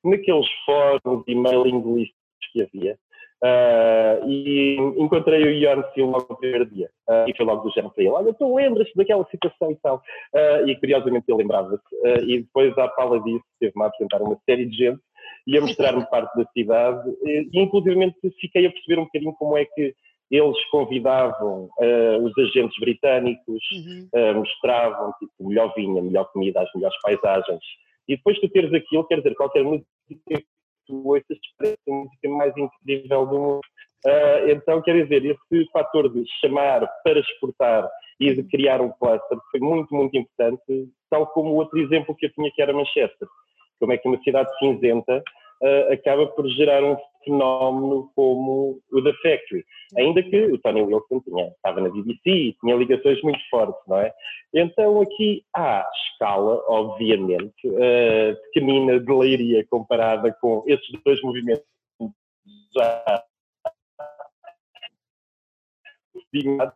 naqueles 0.09 0.47
fóruns 0.65 1.23
e 1.27 1.35
mailing 1.35 1.81
lists 1.95 2.15
que 2.51 2.61
havia. 2.61 2.97
Uh, 3.43 4.27
e 4.27 4.77
encontrei 4.97 5.43
o 5.43 5.51
Ian 5.51 5.83
Sil 5.93 6.09
logo 6.09 6.25
no 6.27 6.37
primeiro 6.37 6.65
dia. 6.65 6.89
Uh, 7.07 7.29
e 7.29 7.37
foi 7.37 7.45
logo 7.45 7.61
do 7.61 7.71
género 7.71 7.93
para 7.93 8.03
ele: 8.03 8.11
Olha, 8.11 8.33
tu 8.33 8.55
lembras-te 8.55 8.95
daquela 8.95 9.25
situação 9.29 9.71
e 9.71 9.75
tal. 9.75 10.01
Uh, 10.33 10.67
e 10.67 10.75
curiosamente 10.75 11.25
ele 11.27 11.37
lembrava-se. 11.37 11.83
e 12.25 12.39
depois, 12.39 12.75
à 12.77 12.87
pala 12.87 13.19
disso, 13.21 13.43
teve-me 13.59 13.83
a 13.83 13.87
apresentar 13.87 14.21
uma 14.23 14.37
série 14.43 14.65
de 14.65 14.75
gente 14.75 14.99
e 15.45 15.55
a 15.55 15.61
mostrar-me 15.61 16.03
parte 16.09 16.35
da 16.35 16.49
cidade. 16.51 17.09
E, 17.23 17.47
inclusive, 17.53 18.11
fiquei 18.41 18.65
a 18.65 18.71
perceber 18.71 18.99
um 18.99 19.05
bocadinho 19.05 19.33
como 19.33 19.55
é 19.55 19.65
que 19.65 19.93
eles 20.29 20.65
convidavam 20.71 21.69
os 22.21 22.37
agentes 22.37 22.77
britânicos, 22.81 23.63
uhum. 23.71 24.33
mostravam 24.35 25.13
tipo, 25.19 25.47
melhor 25.47 25.73
vinha, 25.73 26.01
melhor 26.01 26.25
comida, 26.33 26.61
as 26.61 26.69
melhores 26.75 26.99
paisagens. 27.01 27.63
E 28.09 28.17
depois 28.17 28.37
tu 28.39 28.49
teres 28.49 28.73
aquilo, 28.73 29.05
quer 29.05 29.17
dizer, 29.17 29.35
qualquer 29.35 29.63
música 29.63 29.87
que 30.15 30.45
tu 30.87 31.07
ouças 31.07 31.37
parece 31.57 31.77
a 31.87 31.93
música 31.93 32.29
mais 32.29 32.53
incrível 32.57 33.25
do 33.25 33.39
mundo. 33.39 33.61
Uh, 34.05 34.49
então, 34.49 34.81
quer 34.81 35.03
dizer, 35.03 35.25
esse 35.25 35.71
fator 35.71 36.09
de 36.11 36.23
chamar 36.39 36.87
para 37.03 37.19
exportar 37.19 37.89
e 38.19 38.33
de 38.33 38.43
criar 38.43 38.81
um 38.81 38.91
cluster 38.91 39.37
foi 39.51 39.59
muito, 39.59 39.93
muito 39.93 40.17
importante, 40.17 40.89
tal 41.09 41.27
como 41.27 41.51
o 41.51 41.55
outro 41.55 41.79
exemplo 41.79 42.15
que 42.15 42.27
eu 42.27 42.33
tinha 42.33 42.51
que 42.51 42.61
era 42.61 42.73
Manchester. 42.73 43.27
Como 43.79 43.91
é 43.91 43.97
que 43.97 44.07
uma 44.07 44.21
cidade 44.23 44.49
cinzenta 44.59 45.23
uh, 45.61 45.93
acaba 45.93 46.27
por 46.27 46.47
gerar 46.49 46.83
um 46.83 46.95
fenómeno 47.27 48.11
como 48.15 48.79
o 48.91 49.01
da 49.01 49.13
Factory. 49.15 49.63
Ainda 49.97 50.23
que 50.23 50.45
o 50.45 50.57
Tony 50.57 50.81
Wilson 50.81 51.19
tinha, 51.21 51.47
estava 51.47 51.81
na 51.81 51.89
BBC 51.89 52.21
e 52.25 52.53
tinha 52.59 52.75
ligações 52.75 53.21
muito 53.21 53.39
fortes, 53.49 53.81
não 53.87 53.97
é? 53.97 54.13
Então 54.53 55.01
aqui 55.01 55.43
há 55.55 55.85
escala, 56.11 56.63
obviamente, 56.67 57.67
uh, 57.67 58.35
pequenina 58.45 58.99
de 58.99 59.11
leiria 59.11 59.65
comparada 59.69 60.35
com 60.41 60.63
esses 60.65 60.89
dois 61.05 61.21
movimentos 61.21 61.65
já 62.75 63.23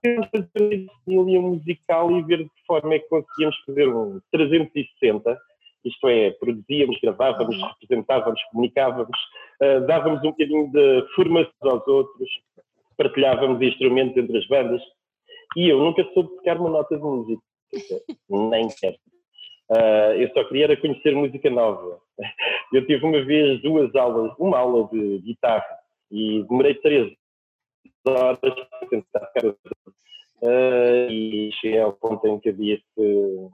temos 0.02 0.28
fazer 0.30 0.88
uma 1.08 1.42
musical 1.42 2.12
e 2.12 2.24
ver 2.24 2.38
de 2.40 2.50
que 2.50 2.66
forma 2.66 2.94
é 2.94 3.00
que 3.00 3.10
conseguíamos 3.10 3.58
fazer 3.66 3.88
um 3.88 4.20
360 4.32 5.38
isto 5.84 6.08
é, 6.08 6.32
produzíamos, 6.32 7.00
gravávamos, 7.02 7.56
uhum. 7.58 7.70
representávamos, 7.80 8.42
comunicávamos, 8.52 9.20
uh, 9.62 9.86
dávamos 9.88 10.20
um 10.24 10.32
bocadinho 10.32 10.72
de 10.72 11.06
formação 11.16 11.52
aos 11.64 11.88
outros, 11.88 12.30
partilhávamos 12.98 13.62
instrumentos 13.62 14.16
entre 14.18 14.38
as 14.38 14.48
bandas. 14.48 14.82
E 15.58 15.68
eu 15.70 15.80
nunca 15.80 16.04
soube 16.14 16.30
tocar 16.36 16.58
uma 16.58 16.70
nota 16.70 16.96
de 16.96 17.04
música, 17.04 17.42
nem 18.30 18.68
quero. 18.70 18.98
Uh, 19.70 20.14
eu 20.20 20.30
só 20.34 20.44
queria 20.44 20.66
era 20.66 20.78
conhecer 20.78 21.16
música 21.16 21.50
nova. 21.50 22.00
Eu 22.74 22.86
tive 22.86 23.06
uma 23.06 23.24
vez 23.24 23.62
duas 23.62 23.94
aulas, 23.96 24.34
uma 24.38 24.58
aula 24.58 24.88
de 24.92 25.20
guitarra 25.20 25.78
e 26.12 26.44
demorei 26.44 26.76
três 26.76 27.12
horas 28.06 28.38
para 28.40 28.90
tentar 28.90 29.20
tocar 29.20 29.56
Uh, 30.44 31.06
e 31.08 31.52
cheguei 31.62 31.80
ao 31.80 31.94
ponto 31.94 32.28
em 32.28 32.40
que 32.40 32.50
eu 32.50 32.54
disse: 32.54 32.84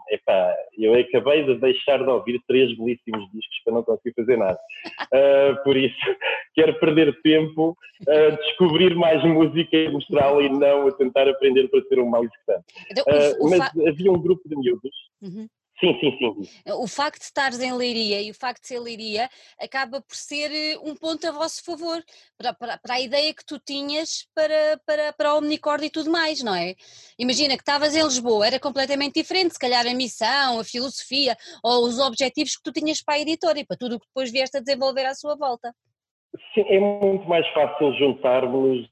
epá, 0.10 0.56
eu 0.86 0.94
acabei 0.94 1.44
de 1.44 1.56
deixar 1.56 1.98
de 2.04 2.10
ouvir 2.10 2.42
três 2.48 2.76
belíssimos 2.78 3.30
discos 3.32 3.60
para 3.64 3.74
não 3.74 3.84
conseguir 3.84 4.14
fazer 4.16 4.38
nada. 4.38 4.60
Uh, 5.14 5.64
por 5.64 5.76
isso, 5.76 5.96
quero 6.56 6.80
perder 6.80 7.20
tempo 7.22 7.78
a 8.08 8.36
descobrir 8.36 8.96
mais 8.96 9.24
música 9.24 9.76
e 9.76 9.90
mostrá-la 9.90 10.44
e 10.44 10.50
não 10.50 10.88
a 10.88 10.92
tentar 10.92 11.28
aprender 11.28 11.68
para 11.70 11.82
ser 11.84 12.00
um 12.00 12.10
mau 12.10 12.24
executante. 12.24 12.66
Uh, 13.02 13.50
mas 13.50 13.88
havia 13.88 14.12
um 14.12 14.22
grupo 14.22 14.48
de 14.48 14.56
miúdos. 14.56 14.96
Uhum. 15.22 15.48
Sim, 15.80 15.94
sim, 16.00 16.18
sim. 16.18 16.72
O 16.74 16.88
facto 16.88 17.20
de 17.20 17.26
estares 17.26 17.60
em 17.60 17.72
Leiria 17.72 18.20
e 18.20 18.32
o 18.32 18.34
facto 18.34 18.62
de 18.62 18.68
ser 18.68 18.80
Leiria 18.80 19.30
acaba 19.62 20.02
por 20.02 20.16
ser 20.16 20.52
eh, 20.52 20.78
um 20.80 20.96
ponto 20.96 21.28
a 21.28 21.32
vosso 21.32 21.64
favor 21.64 22.04
para, 22.36 22.52
para, 22.54 22.78
para 22.80 22.96
a 22.96 23.00
ideia 23.00 23.32
que 23.32 23.46
tu 23.46 23.60
tinhas 23.60 24.28
para, 24.34 24.80
para, 24.88 25.14
para 25.14 25.34
o 25.36 25.38
Omnicord 25.38 25.86
e 25.86 25.92
tudo 25.92 26.10
mais, 26.10 26.44
não 26.44 26.56
é? 26.56 26.74
Imagina 27.20 27.56
que 27.56 27.62
estavas 27.62 27.96
em 27.96 28.02
Lisboa, 28.02 28.48
era 28.48 28.60
completamente 28.60 29.20
diferente, 29.22 29.54
se 29.54 29.60
calhar 29.60 29.86
a 29.86 29.94
missão, 29.94 30.60
a 30.60 30.64
filosofia 30.64 31.38
ou 31.64 31.86
os 31.86 32.00
objetivos 32.00 32.56
que 32.56 32.64
tu 32.64 32.72
tinhas 32.72 33.04
para 33.04 33.16
a 33.16 33.20
editora 33.20 33.60
e 33.60 33.66
para 33.66 33.78
tudo 33.78 33.98
o 33.98 34.00
que 34.00 34.08
depois 34.08 34.32
vieste 34.32 34.58
a 34.58 34.62
desenvolver 34.62 35.06
à 35.06 35.14
sua 35.14 35.36
volta. 35.36 35.72
Sim, 36.56 36.62
é 36.70 36.80
muito 36.80 37.28
mais 37.30 37.48
fácil 37.54 37.94
juntarmos 38.00 38.90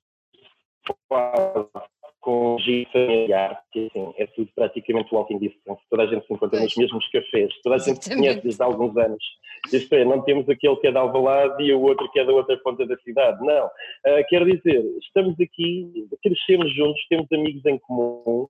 com 2.25 2.57
giro 2.57 2.89
familiar, 2.91 3.61
que 3.71 3.85
assim, 3.85 4.13
é 4.17 4.25
tudo 4.25 4.49
praticamente 4.55 5.13
walking 5.13 5.37
distance, 5.37 5.79
toda 5.91 6.03
a 6.03 6.07
gente 6.07 6.25
se 6.25 6.33
encontra 6.33 6.57
pois. 6.57 6.63
nos 6.63 6.75
mesmos 6.75 7.07
cafés, 7.11 7.53
toda 7.61 7.75
a 7.75 7.77
gente 7.77 8.03
se 8.03 8.15
conhece 8.15 8.41
desde 8.41 8.63
há 8.63 8.65
alguns 8.65 8.97
anos. 8.97 9.23
Isto 9.71 9.93
é, 9.93 10.03
não 10.03 10.21
temos 10.23 10.49
aquele 10.49 10.75
que 10.77 10.87
é 10.87 10.91
de 10.91 10.97
Alvalade 10.97 11.63
e 11.63 11.71
o 11.71 11.81
outro 11.81 12.11
que 12.11 12.19
é 12.19 12.25
da 12.25 12.33
outra 12.33 12.57
ponta 12.57 12.83
da 12.87 12.97
cidade, 12.97 13.45
não. 13.45 13.67
Uh, 13.67 14.25
quero 14.27 14.51
dizer, 14.51 14.83
estamos 14.99 15.39
aqui, 15.39 16.07
crescemos 16.23 16.75
juntos, 16.75 17.05
temos 17.07 17.31
amigos 17.31 17.63
em 17.65 17.77
comum, 17.77 18.47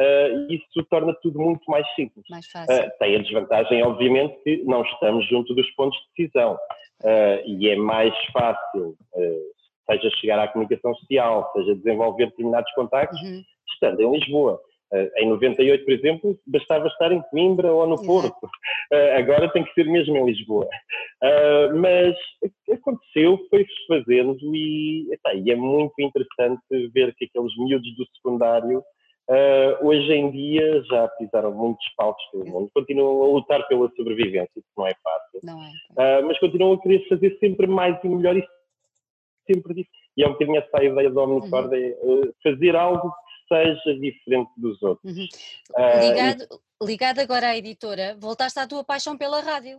Uh, 0.00 0.50
isso 0.50 0.82
torna 0.88 1.12
tudo 1.20 1.38
muito 1.38 1.70
mais 1.70 1.86
simples. 1.94 2.24
Mais 2.30 2.46
uh, 2.46 2.90
tem 2.98 3.16
a 3.16 3.18
desvantagem, 3.18 3.82
obviamente, 3.82 4.34
que 4.42 4.62
não 4.64 4.80
estamos 4.80 5.28
junto 5.28 5.54
dos 5.54 5.70
pontos 5.72 5.98
de 5.98 6.24
decisão 6.24 6.54
uh, 6.54 7.46
e 7.46 7.68
é 7.68 7.76
mais 7.76 8.14
fácil 8.32 8.96
seja 9.88 10.10
chegar 10.16 10.38
à 10.38 10.48
comunicação 10.48 10.94
social, 10.94 11.50
seja 11.54 11.74
desenvolver 11.74 12.26
determinados 12.26 12.72
contactos, 12.72 13.20
uhum. 13.20 13.42
estando 13.72 14.00
em 14.00 14.12
Lisboa. 14.12 14.60
Uh, 14.92 15.08
em 15.18 15.28
98, 15.28 15.84
por 15.84 15.92
exemplo, 15.92 16.38
bastava 16.48 16.88
estar 16.88 17.12
em 17.12 17.22
Coimbra 17.30 17.72
ou 17.72 17.86
no 17.86 18.04
Porto. 18.04 18.44
Uh, 18.92 19.18
agora 19.18 19.48
tem 19.52 19.62
que 19.62 19.72
ser 19.72 19.84
mesmo 19.84 20.16
em 20.16 20.26
Lisboa. 20.26 20.66
Uh, 21.22 21.76
mas 21.76 22.16
aconteceu, 22.72 23.38
foi-se 23.48 23.86
fazendo 23.86 24.36
e, 24.52 25.06
e, 25.34 25.50
é 25.52 25.54
muito 25.54 25.94
interessante 26.00 26.60
ver 26.92 27.14
que 27.14 27.26
aqueles 27.26 27.56
miúdos 27.56 27.94
do 27.96 28.04
secundário 28.16 28.82
hoje 29.82 30.12
em 30.12 30.28
dia 30.32 30.82
já 30.90 31.06
pisaram 31.16 31.52
muitos 31.52 31.86
palcos 31.96 32.24
pelo 32.32 32.46
mundo, 32.46 32.70
continuam 32.74 33.22
a 33.22 33.34
lutar 33.34 33.64
pela 33.68 33.88
sobrevivência, 33.94 34.50
isso 34.56 34.66
não 34.76 34.88
é 34.88 34.92
fácil. 35.04 35.40
Não 35.44 35.62
é. 35.62 36.22
mas 36.22 36.36
continuam 36.40 36.72
a 36.72 36.82
querer 36.82 37.06
fazer 37.08 37.38
sempre 37.38 37.68
mais 37.68 37.96
e 38.02 38.08
melhor 38.08 38.36
e 38.36 38.44
sempre 39.46 39.74
disse. 39.74 39.90
e 40.16 40.22
é 40.22 40.26
um 40.26 40.32
bocadinho 40.32 40.58
essa 40.58 40.78
a 40.78 40.84
ideia 40.84 41.10
do 41.10 41.20
Omnicord, 41.20 41.68
uhum. 41.68 42.24
é 42.24 42.30
fazer 42.42 42.76
algo 42.76 43.10
que 43.10 43.54
seja 43.54 43.98
diferente 43.98 44.50
dos 44.56 44.82
outros. 44.82 45.16
Uhum. 45.16 45.26
Uh, 45.76 46.08
ligado, 46.08 46.60
ligado 46.82 47.18
agora 47.20 47.48
à 47.48 47.56
editora, 47.56 48.16
voltaste 48.18 48.58
à 48.58 48.66
tua 48.66 48.84
paixão 48.84 49.16
pela 49.16 49.40
rádio. 49.40 49.78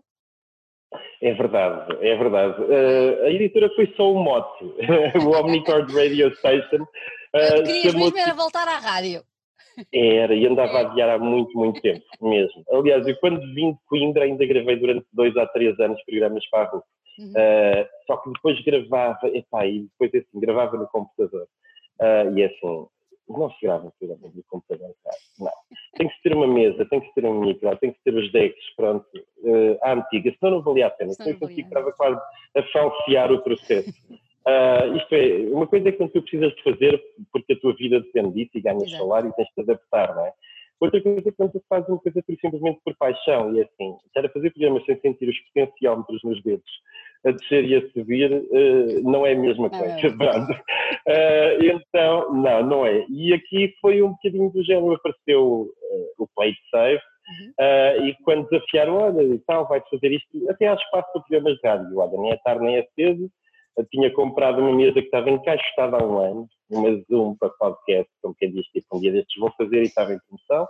É 1.21 1.33
verdade, 1.33 1.97
é 2.05 2.15
verdade. 2.17 2.61
Uh, 2.61 3.23
a 3.25 3.29
editora 3.29 3.69
foi 3.75 3.93
só 3.95 4.11
um 4.11 4.23
mote, 4.23 4.65
o 5.25 5.29
Omnicord 5.39 5.93
Radio 5.93 6.35
Station. 6.35 6.83
Uh, 6.83 7.63
querias 7.63 7.93
mesmo 7.93 8.17
era 8.17 8.33
voltar 8.33 8.67
à 8.67 8.77
rádio. 8.77 9.23
Era, 9.93 10.35
e 10.35 10.45
andava 10.45 10.79
a 10.79 10.81
adiar 10.81 11.09
há 11.09 11.17
muito, 11.17 11.57
muito 11.57 11.81
tempo 11.81 12.03
mesmo. 12.21 12.63
Aliás, 12.71 13.07
eu 13.07 13.15
quando 13.19 13.39
vim 13.53 13.71
de 13.71 13.79
Coimbra 13.87 14.25
ainda 14.25 14.45
gravei 14.45 14.75
durante 14.75 15.05
dois 15.13 15.35
a 15.37 15.45
três 15.47 15.79
anos 15.79 16.01
programas 16.03 16.45
para 16.49 16.63
a 16.63 16.71
RUC. 16.71 16.83
Uhum. 17.19 17.29
Uh, 17.29 17.87
só 18.07 18.17
que 18.17 18.31
depois 18.31 18.63
gravava, 18.63 19.27
epá, 19.27 19.65
e 19.65 19.87
depois 19.99 20.13
assim, 20.13 20.39
gravava 20.39 20.77
no 20.77 20.87
computador. 20.87 21.47
Uh, 21.99 22.37
e 22.37 22.41
é 22.41 22.45
assim, 22.45 22.87
não 23.29 23.49
se 23.51 23.65
grava 23.65 23.91
programas 23.97 24.33
no 24.35 24.43
computador, 24.43 24.93
não. 25.39 25.51
Tem 25.97 26.07
que 26.07 26.21
ter 26.23 26.35
uma 26.35 26.47
mesa, 26.47 26.85
tem 26.85 26.99
que 26.99 27.13
ter 27.13 27.25
um 27.25 27.39
micro, 27.41 27.75
tem 27.77 27.91
que 27.91 27.99
ter 28.03 28.13
os 28.13 28.31
decks, 28.31 28.75
pronto, 28.75 29.05
uh, 29.15 29.77
à 29.81 29.93
antiga, 29.93 30.33
senão 30.39 30.57
não 30.57 30.61
valia 30.61 30.87
a 30.87 30.89
pena. 30.89 31.13
Senão 31.13 31.37
eu 31.39 31.47
que 31.47 31.61
estava 31.61 31.91
quase 31.93 32.19
a 32.55 32.63
falsear 32.63 33.31
o 33.31 33.41
processo. 33.41 33.89
Uh, 34.45 34.95
isto 34.97 35.13
é, 35.13 35.53
uma 35.53 35.67
coisa 35.67 35.89
é 35.89 35.91
quando 35.91 36.11
tu 36.11 36.21
precisas 36.21 36.53
de 36.55 36.63
fazer 36.63 37.01
porque 37.31 37.53
a 37.53 37.59
tua 37.59 37.73
vida 37.73 37.99
depende 37.99 38.33
disso 38.33 38.51
e 38.55 38.61
ganhas 38.61 38.83
Exato. 38.83 39.03
salário 39.03 39.29
e 39.29 39.33
tens 39.33 39.47
de 39.47 39.53
te 39.53 39.61
adaptar, 39.61 40.15
não 40.15 40.25
é? 40.25 40.33
Outra 40.81 40.99
coisa 40.99 41.29
é 41.29 41.31
quando 41.31 41.51
tu 41.51 41.63
fazes 41.69 41.87
uma 41.87 41.99
coisa 41.99 42.23
por, 42.23 42.35
simplesmente 42.41 42.79
por 42.83 42.95
paixão 42.95 43.55
e 43.55 43.59
é 43.59 43.63
assim, 43.63 43.95
estar 44.07 44.25
a 44.25 44.29
fazer 44.29 44.49
programas 44.49 44.83
sem 44.85 44.99
sentir 44.99 45.29
os 45.29 45.39
potenciómetros 45.39 46.23
nos 46.23 46.41
dedos, 46.41 46.71
a 47.23 47.29
descer 47.29 47.65
e 47.65 47.75
a 47.75 47.87
subir, 47.91 48.33
uh, 48.33 49.03
não 49.03 49.23
é 49.23 49.33
a 49.33 49.37
mesma 49.37 49.69
coisa, 49.69 49.85
não, 50.17 50.43
uh, 50.43 51.61
então, 51.61 52.33
não, 52.33 52.65
não 52.65 52.85
é. 52.85 53.05
E 53.09 53.31
aqui 53.31 53.75
foi 53.79 54.01
um 54.01 54.09
bocadinho 54.09 54.49
do 54.49 54.63
género, 54.63 54.95
apareceu 54.95 55.71
uh, 55.71 56.23
o 56.23 56.27
Play 56.35 56.55
Save, 56.71 56.97
uhum. 56.97 58.07
e 58.07 58.15
quando 58.23 58.49
desafiaram, 58.49 58.95
olha, 58.95 59.21
e 59.21 59.37
tal, 59.45 59.67
vai 59.67 59.83
fazer 59.87 60.11
isto, 60.11 60.49
até 60.49 60.67
há 60.67 60.73
espaço 60.73 61.13
para 61.13 61.21
programas 61.21 61.57
de 61.59 61.67
rádio, 61.67 61.97
olha, 61.99 62.17
nem 62.17 62.31
é 62.31 62.37
tarde 62.37 62.65
nem 62.65 62.77
é 62.77 62.87
cedo, 62.95 63.29
eu 63.77 63.85
tinha 63.85 64.11
comprado 64.13 64.59
uma 64.59 64.75
mesa 64.75 64.93
que 64.93 64.99
estava 64.99 65.29
encaixotada 65.29 65.97
há 65.97 66.05
um 66.05 66.19
ano, 66.19 66.47
uma 66.69 67.03
Zoom 67.09 67.35
para 67.37 67.49
podcast, 67.49 68.11
como 68.21 68.35
quem 68.35 68.51
diz, 68.51 68.65
tipo, 68.67 68.97
um 68.97 68.99
dia 68.99 69.11
destes 69.11 69.39
vou 69.39 69.51
fazer 69.57 69.79
e 69.79 69.83
estava 69.83 70.13
em 70.13 70.19
promoção. 70.19 70.67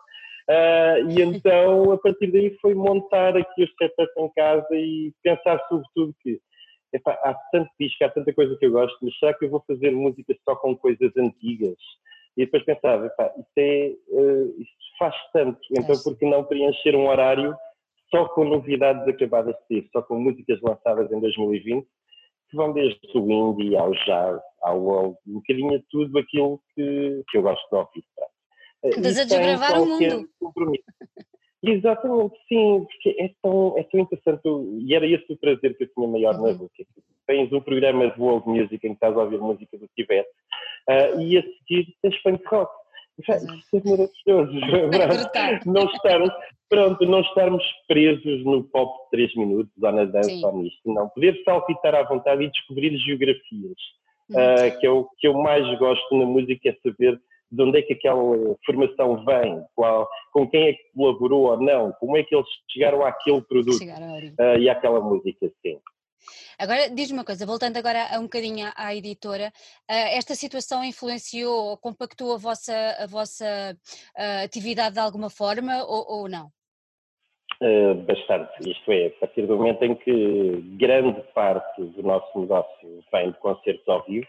Uh, 0.50 1.10
e 1.10 1.22
então, 1.22 1.92
a 1.92 1.98
partir 1.98 2.32
daí, 2.32 2.58
foi 2.62 2.74
montar 2.74 3.38
aqui 3.38 3.64
os 3.64 3.72
setup 3.78 4.12
em 4.18 4.30
casa 4.34 4.68
e 4.72 5.14
pensar 5.24 5.60
sobretudo 5.68 6.16
que 6.22 6.40
epá, 6.94 7.14
há 7.24 7.34
tanto 7.52 7.70
disco, 7.80 8.04
há 8.04 8.10
tanta 8.10 8.34
coisa 8.34 8.56
que 8.58 8.66
eu 8.66 8.72
gosto, 8.72 8.98
mas 9.02 9.18
será 9.18 9.34
que 9.34 9.46
eu 9.46 9.50
vou 9.50 9.64
fazer 9.66 9.92
música 9.92 10.36
só 10.44 10.56
com 10.56 10.76
coisas 10.76 11.12
antigas? 11.18 11.78
E 12.38 12.46
depois 12.46 12.64
pensava, 12.64 13.06
epá, 13.08 13.32
isto, 13.38 13.58
é, 13.58 13.94
uh, 14.10 14.62
isto 14.62 14.76
faz 14.98 15.16
tanto, 15.34 15.60
então 15.72 15.96
por 16.04 16.18
que 16.18 16.26
não 16.26 16.44
preencher 16.44 16.96
um 16.96 17.08
horário 17.08 17.56
só 18.10 18.26
com 18.30 18.44
novidades 18.44 19.08
acabadas 19.08 19.56
de 19.70 19.82
ter, 19.82 19.90
só 19.92 20.02
com 20.02 20.20
músicas 20.20 20.60
lançadas 20.62 21.12
em 21.12 21.20
2020 21.20 21.88
que 22.52 22.58
vão 22.58 22.74
desde 22.74 23.00
o 23.16 23.32
indie 23.32 23.76
ao 23.76 23.92
jazz, 23.92 24.40
ao 24.62 24.80
world, 24.80 25.18
um 25.26 25.36
bocadinho 25.36 25.80
de 25.80 25.86
tudo 25.90 26.20
aquilo 26.20 26.62
que, 26.76 27.24
que 27.30 27.38
eu 27.38 27.42
gosto 27.42 27.68
de 27.70 27.76
ouvir. 27.76 28.04
Andas 28.98 29.18
a 29.18 29.24
desbravar 29.24 29.82
o 29.82 29.86
mundo. 29.86 30.30
Compromisso. 30.40 30.84
Exatamente, 31.64 32.36
sim, 32.50 32.86
porque 32.86 33.16
é 33.20 33.32
tão, 33.42 33.78
é 33.78 33.84
tão 33.84 34.00
interessante, 34.00 34.42
e 34.80 34.96
era 34.96 35.06
esse 35.06 35.32
o 35.32 35.38
prazer 35.38 35.78
que 35.78 35.84
eu 35.84 35.94
tinha 35.94 36.08
maior 36.08 36.36
uhum. 36.36 36.48
na 36.48 36.54
música. 36.54 36.86
Tens 37.28 37.54
um 37.54 37.62
programa 37.62 38.10
de 38.10 38.20
world 38.20 38.50
music 38.50 38.76
em 38.76 38.90
que 38.90 38.94
estás 38.94 39.16
a 39.16 39.22
ouvir 39.22 39.40
música 39.40 39.78
do 39.78 39.88
Tibete, 39.96 40.28
uh, 40.90 41.22
e 41.22 41.38
a 41.38 41.44
seguir 41.44 41.96
tens 42.02 42.18
punk 42.24 42.44
rock. 42.48 42.81
Isso 43.20 43.32
é 43.32 43.40
não 45.66 45.84
estarmos, 45.86 46.32
pronto, 46.70 47.06
não 47.06 47.22
estarmos 47.22 47.64
presos 47.88 48.44
no 48.46 48.64
pop 48.64 49.04
de 49.06 49.10
3 49.12 49.36
minutos 49.36 49.74
ou 49.82 49.92
na 49.92 50.06
dança 50.06 50.48
ou 50.48 50.58
nisto, 50.58 50.82
não. 50.86 51.10
Poder 51.10 51.42
saltitar 51.44 51.96
à 51.96 52.04
vontade 52.04 52.44
e 52.44 52.52
descobrir 52.52 52.98
geografias, 52.98 53.78
uh, 54.32 54.80
que, 54.80 54.88
é 54.88 54.90
o, 54.90 55.08
que 55.18 55.28
eu 55.28 55.34
mais 55.34 55.68
gosto 55.78 56.18
na 56.18 56.26
música, 56.26 56.70
é 56.70 56.76
saber 56.84 57.20
de 57.52 57.62
onde 57.62 57.80
é 57.80 57.82
que 57.82 57.94
aquela 57.94 58.56
formação 58.66 59.26
vem, 59.26 59.62
qual, 59.76 60.08
com 60.32 60.48
quem 60.48 60.70
é 60.70 60.74
que 60.74 60.84
colaborou 60.96 61.52
ou 61.52 61.62
não, 61.62 61.92
como 62.00 62.16
é 62.16 62.24
que 62.24 62.34
eles 62.34 62.48
chegaram 62.72 63.06
àquele 63.06 63.42
produto 63.42 63.84
uh, 63.84 64.58
e 64.58 64.70
àquela 64.70 65.02
música, 65.02 65.52
sim. 65.62 65.78
Agora, 66.58 66.90
diz-me 66.90 67.18
uma 67.18 67.26
coisa, 67.26 67.46
voltando 67.46 67.78
agora 67.78 68.08
a 68.14 68.20
um 68.20 68.24
bocadinho 68.24 68.72
à 68.76 68.96
editora, 68.96 69.52
uh, 69.90 70.08
esta 70.18 70.36
situação 70.36 70.84
influenciou 70.84 71.70
ou 71.70 71.78
compactou 71.78 72.34
a 72.34 72.38
vossa, 72.38 72.74
a 73.00 73.08
vossa 73.08 73.78
uh, 74.18 74.44
atividade 74.44 74.96
de 74.96 75.00
alguma 75.00 75.30
forma 75.30 75.84
ou, 75.86 76.22
ou 76.22 76.30
não? 76.30 76.48
Uh, 77.62 77.94
bastante, 78.06 78.70
isto 78.70 78.92
é, 78.92 79.08
a 79.08 79.12
partir 79.20 79.46
do 79.46 79.58
momento 79.58 79.84
em 79.84 79.96
que 79.96 80.62
grande 80.78 81.22
parte 81.34 81.84
do 81.84 82.02
nosso 82.02 82.40
negócio 82.40 83.04
vem 83.12 83.32
de 83.32 83.38
concertos 83.38 83.88
ao 83.88 84.04
vivo, 84.06 84.28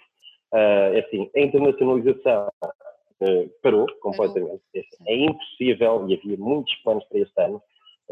é 0.54 1.00
assim, 1.00 1.30
a 1.34 1.40
internacionalização 1.40 2.46
parou 3.62 3.86
completamente, 4.00 4.60
parou. 4.70 5.06
é 5.06 5.16
impossível 5.16 6.06
e 6.08 6.14
havia 6.14 6.36
muitos 6.36 6.74
planos 6.82 7.04
para 7.04 7.20
este 7.20 7.42
ano, 7.42 7.62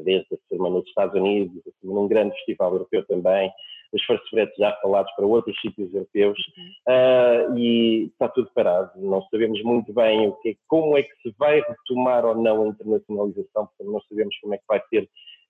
desde 0.04 0.34
a 0.34 0.38
semana 0.48 0.76
nos 0.76 0.86
Estados 0.86 1.14
Unidos, 1.14 1.62
num 1.82 2.08
grande 2.08 2.34
festival 2.36 2.72
europeu 2.72 3.04
também, 3.06 3.50
os 3.92 4.04
First 4.04 4.28
Fretes 4.30 4.56
já 4.56 4.72
falados 4.80 5.12
para 5.14 5.26
outros 5.26 5.58
sítios 5.60 5.92
europeus 5.92 6.38
uh, 6.88 7.58
e 7.58 8.04
está 8.04 8.28
tudo 8.28 8.50
parado. 8.54 8.92
Não 8.96 9.22
sabemos 9.30 9.62
muito 9.62 9.92
bem 9.92 10.28
o 10.28 10.32
que, 10.34 10.56
como 10.68 10.96
é 10.96 11.02
que 11.02 11.14
se 11.22 11.34
vai 11.38 11.60
retomar 11.60 12.24
ou 12.24 12.36
não 12.36 12.62
a 12.62 12.68
internacionalização, 12.68 13.66
porque 13.66 13.84
não 13.84 14.00
sabemos 14.02 14.36
como 14.40 14.54
é 14.54 14.58
que 14.58 14.64
vai 14.68 14.80
ser 14.88 15.08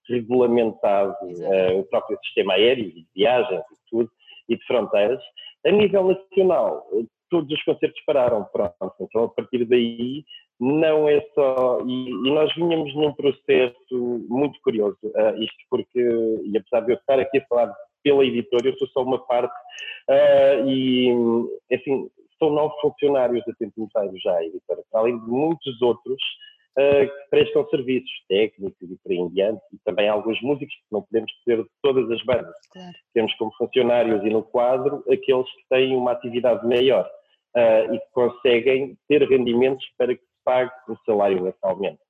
regulamentado 0.08 1.14
uh, 1.22 1.78
o 1.78 1.84
próprio 1.84 2.18
sistema 2.24 2.54
aéreo 2.54 2.90
de 2.90 3.06
viagens 3.14 3.60
e 3.60 3.90
tudo, 3.90 4.10
e 4.48 4.56
de 4.56 4.66
fronteiras. 4.66 5.22
A 5.66 5.70
nível 5.70 6.08
nacional, 6.08 6.86
todos 7.30 7.50
os 7.52 7.62
concertos 7.62 8.02
pararam, 8.06 8.44
pronto. 8.44 8.94
Então, 9.00 9.24
a 9.24 9.28
partir 9.28 9.64
daí, 9.66 10.24
não 10.60 11.08
é 11.08 11.20
só. 11.34 11.80
E, 11.86 12.10
e 12.10 12.30
nós 12.32 12.54
vinhamos 12.54 12.94
num 12.94 13.12
processo 13.14 14.26
muito 14.28 14.60
curioso, 14.62 14.98
uh, 15.04 15.42
isto 15.42 15.64
porque, 15.70 16.00
e 16.44 16.56
apesar 16.56 16.80
de 16.80 16.92
eu 16.92 16.96
estar 16.96 17.18
aqui 17.18 17.38
a 17.38 17.46
falar 17.46 17.74
pela 18.02 18.24
editora, 18.24 18.68
eu 18.68 18.76
sou 18.76 18.88
só 18.88 19.02
uma 19.02 19.18
parte, 19.18 19.54
uh, 20.08 20.68
e, 20.68 21.10
assim, 21.72 22.10
são 22.38 22.50
nove 22.50 22.74
funcionários 22.80 23.42
a 23.48 23.52
tempo 23.54 23.82
inteiro 23.82 24.14
já 24.22 24.36
a 24.36 24.44
editora, 24.44 24.82
além 24.94 25.18
de 25.18 25.26
muitos 25.26 25.80
outros 25.82 26.20
uh, 26.78 27.06
que 27.06 27.30
prestam 27.30 27.68
serviços 27.68 28.10
técnicos 28.28 28.90
e 28.90 28.96
por 29.02 29.12
aí 29.12 29.18
em 29.18 29.28
diante, 29.28 29.62
e 29.72 29.78
também 29.84 30.08
alguns 30.08 30.40
músicos, 30.42 30.74
que 30.74 30.92
não 30.92 31.02
podemos 31.02 31.32
ter 31.44 31.64
todas 31.82 32.10
as 32.10 32.22
bandas. 32.24 32.54
Claro. 32.72 32.92
Temos 33.14 33.34
como 33.34 33.52
funcionários 33.56 34.24
e 34.24 34.30
no 34.30 34.42
quadro 34.42 35.04
aqueles 35.10 35.50
que 35.52 35.68
têm 35.68 35.96
uma 35.96 36.12
atividade 36.12 36.66
maior 36.66 37.08
uh, 37.56 37.94
e 37.94 37.98
que 37.98 38.10
conseguem 38.12 38.96
ter 39.08 39.22
rendimentos 39.28 39.84
para 39.98 40.14
que 40.14 40.29
pague 40.50 40.72
o 40.88 40.96
salário 41.06 41.40
mensalmente. 41.40 42.00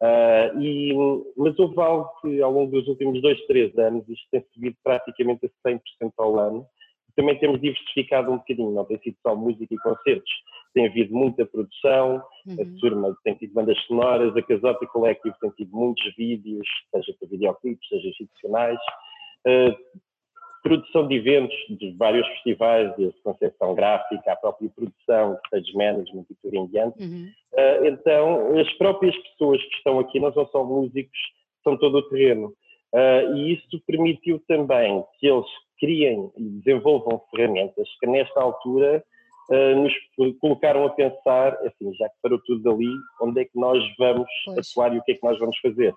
Uh, 0.00 0.60
e, 0.60 0.94
mas 1.36 1.58
houve 1.58 1.80
algo 1.80 2.08
que 2.20 2.40
ao 2.40 2.52
longo 2.52 2.70
dos 2.70 2.86
últimos 2.86 3.20
dois, 3.20 3.44
três 3.46 3.76
anos 3.76 4.08
isto 4.08 4.24
tem 4.30 4.44
subido 4.54 4.76
praticamente 4.84 5.46
a 5.46 5.68
100% 5.68 5.80
ao 6.18 6.38
ano. 6.38 6.64
Também 7.16 7.36
temos 7.40 7.60
diversificado 7.60 8.30
um 8.30 8.36
bocadinho, 8.36 8.70
não 8.70 8.84
tem 8.84 8.96
sido 9.00 9.16
só 9.26 9.34
música 9.34 9.74
e 9.74 9.78
concertos. 9.78 10.30
Tem 10.72 10.86
havido 10.86 11.12
muita 11.12 11.44
produção, 11.44 12.22
uhum. 12.46 12.56
a 12.62 12.80
turma 12.80 13.16
tem 13.24 13.34
tido 13.34 13.54
bandas 13.54 13.76
sonoras, 13.86 14.36
a 14.36 14.42
Casota 14.42 14.86
Collective 14.86 15.34
tem 15.40 15.50
tido 15.50 15.76
muitos 15.76 16.14
vídeos, 16.16 16.68
seja 16.94 17.12
para 17.18 17.28
videoclipes, 17.28 17.88
seja 17.88 18.08
institucionais. 18.08 18.78
Uh, 19.44 19.74
produção 20.62 21.06
de 21.06 21.16
eventos 21.16 21.56
de 21.70 21.92
vários 21.92 22.26
festivais, 22.28 22.94
desde 22.96 23.20
concepção 23.22 23.74
gráfica, 23.74 24.32
a 24.32 24.36
própria 24.36 24.70
produção, 24.70 25.38
stage 25.46 25.72
management 25.74 26.24
e 26.30 26.34
tudo 26.42 26.56
em 26.56 26.66
diante. 26.66 27.02
Uhum. 27.02 27.30
Uh, 27.52 27.86
então, 27.86 28.58
as 28.58 28.72
próprias 28.74 29.16
pessoas 29.16 29.62
que 29.62 29.76
estão 29.76 29.98
aqui 29.98 30.20
não 30.20 30.32
são 30.32 30.46
só 30.48 30.64
músicos, 30.64 31.18
são 31.62 31.76
todo 31.76 31.98
o 31.98 32.08
terreno. 32.08 32.52
Uh, 32.94 33.36
e 33.36 33.54
isso 33.54 33.82
permitiu 33.86 34.42
também 34.48 35.04
que 35.18 35.26
eles 35.26 35.46
criem 35.78 36.30
e 36.36 36.44
desenvolvam 36.60 37.20
ferramentas 37.34 37.88
que, 38.00 38.06
nesta 38.06 38.40
altura, 38.40 39.04
uh, 39.50 39.82
nos 39.82 39.92
colocaram 40.40 40.86
a 40.86 40.90
pensar, 40.90 41.54
assim, 41.66 41.94
já 41.94 42.08
que 42.08 42.16
parou 42.22 42.40
tudo 42.46 42.70
ali, 42.70 42.90
onde 43.20 43.42
é 43.42 43.44
que 43.44 43.58
nós 43.58 43.82
vamos 43.98 44.28
pois. 44.44 44.58
atuar 44.58 44.94
e 44.94 44.98
o 44.98 45.02
que 45.02 45.12
é 45.12 45.14
que 45.14 45.24
nós 45.24 45.38
vamos 45.38 45.58
fazer. 45.58 45.94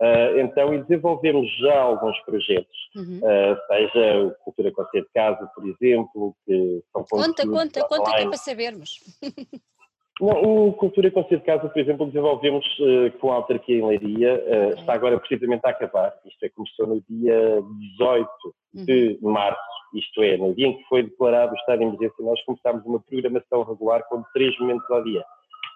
Uh, 0.00 0.40
então, 0.40 0.72
e 0.72 0.78
desenvolvemos 0.82 1.46
já 1.58 1.78
alguns 1.78 2.18
projetos, 2.20 2.76
uhum. 2.96 3.18
uh, 3.18 3.56
seja 3.66 4.24
o 4.24 4.34
Cultura 4.44 4.72
Conceito 4.72 5.06
de 5.06 5.12
Casa, 5.12 5.50
por 5.54 5.68
exemplo, 5.68 6.34
que 6.46 6.82
são 6.90 7.04
Conta, 7.04 7.46
conta, 7.46 7.86
conta 7.86 8.10
que 8.12 8.22
é 8.22 8.24
para 8.26 8.36
sabermos. 8.38 8.90
Não, 10.20 10.68
o 10.68 10.72
Cultura 10.74 11.10
Conselho 11.10 11.40
de 11.40 11.46
Casa, 11.46 11.66
por 11.66 11.80
exemplo, 11.80 12.06
desenvolvemos 12.06 12.66
uh, 12.78 13.18
com 13.18 13.32
a 13.32 13.36
autarquia 13.36 13.78
em 13.78 13.86
Leiria, 13.86 14.34
uh, 14.34 14.78
está 14.78 14.92
agora 14.92 15.18
precisamente 15.18 15.64
a 15.64 15.70
acabar, 15.70 16.14
isto 16.26 16.44
é, 16.44 16.48
começou 16.50 16.86
no 16.86 17.02
dia 17.08 17.62
18 17.98 18.28
uhum. 18.74 18.84
de 18.84 19.18
março, 19.22 19.60
isto 19.94 20.22
é, 20.22 20.36
no 20.36 20.54
dia 20.54 20.66
em 20.66 20.76
que 20.76 20.84
foi 20.84 21.04
declarado 21.04 21.52
o 21.52 21.56
estado 21.56 21.78
de 21.78 21.84
emergência, 21.84 22.22
nós 22.22 22.44
começámos 22.44 22.84
uma 22.84 23.00
programação 23.00 23.62
regular 23.62 24.06
com 24.10 24.22
três 24.34 24.56
momentos 24.58 24.90
ao 24.90 25.02
dia, 25.02 25.24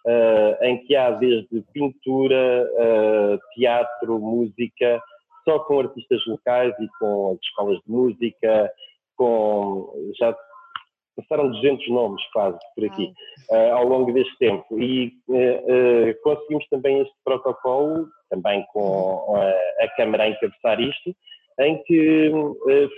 uh, 0.06 0.64
em 0.64 0.84
que 0.84 0.94
há 0.96 1.10
desde 1.10 1.62
pintura, 1.72 2.68
teatro, 3.54 4.18
música, 4.18 5.02
só 5.44 5.58
com 5.60 5.80
artistas 5.80 6.24
locais 6.26 6.74
e 6.80 6.88
com 6.98 7.32
as 7.32 7.38
escolas 7.44 7.78
de 7.86 7.92
música, 7.92 8.70
com 9.16 9.92
já 10.18 10.34
passaram 11.16 11.50
200 11.50 11.88
nomes 11.88 12.22
quase 12.32 12.58
por 12.74 12.84
aqui 12.84 13.12
uh, 13.50 13.74
ao 13.74 13.84
longo 13.86 14.12
deste 14.12 14.36
tempo 14.38 14.80
e 14.80 15.12
uh, 15.28 15.34
uh, 15.34 16.22
conseguimos 16.22 16.66
também 16.68 17.00
este 17.00 17.14
protocolo, 17.24 18.08
também 18.30 18.64
com 18.72 19.36
a, 19.36 19.84
a 19.84 19.88
Câmara 19.96 20.24
a 20.24 20.28
encabeçar 20.30 20.80
isto, 20.80 21.14
em 21.60 21.80
que 21.84 22.32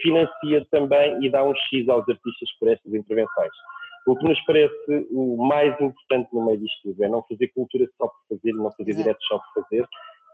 financia 0.00 0.66
também 0.70 1.22
e 1.22 1.28
dá 1.28 1.44
um 1.44 1.54
X 1.54 1.86
aos 1.90 2.08
artistas 2.08 2.50
por 2.58 2.68
estas 2.68 2.94
intervenções. 2.94 3.52
O 4.06 4.16
que 4.16 4.24
nos 4.24 4.40
parece 4.44 5.06
o 5.10 5.36
mais 5.46 5.78
importante 5.80 6.28
no 6.32 6.46
meio 6.46 6.58
disto 6.58 6.82
tudo 6.82 7.04
é 7.04 7.08
não 7.08 7.22
fazer 7.28 7.48
cultura 7.48 7.88
só 7.98 8.06
por 8.06 8.36
fazer, 8.36 8.52
não 8.52 8.70
fazer 8.72 8.94
diretos 8.94 9.26
só 9.26 9.38
por 9.38 9.62
fazer, 9.62 9.86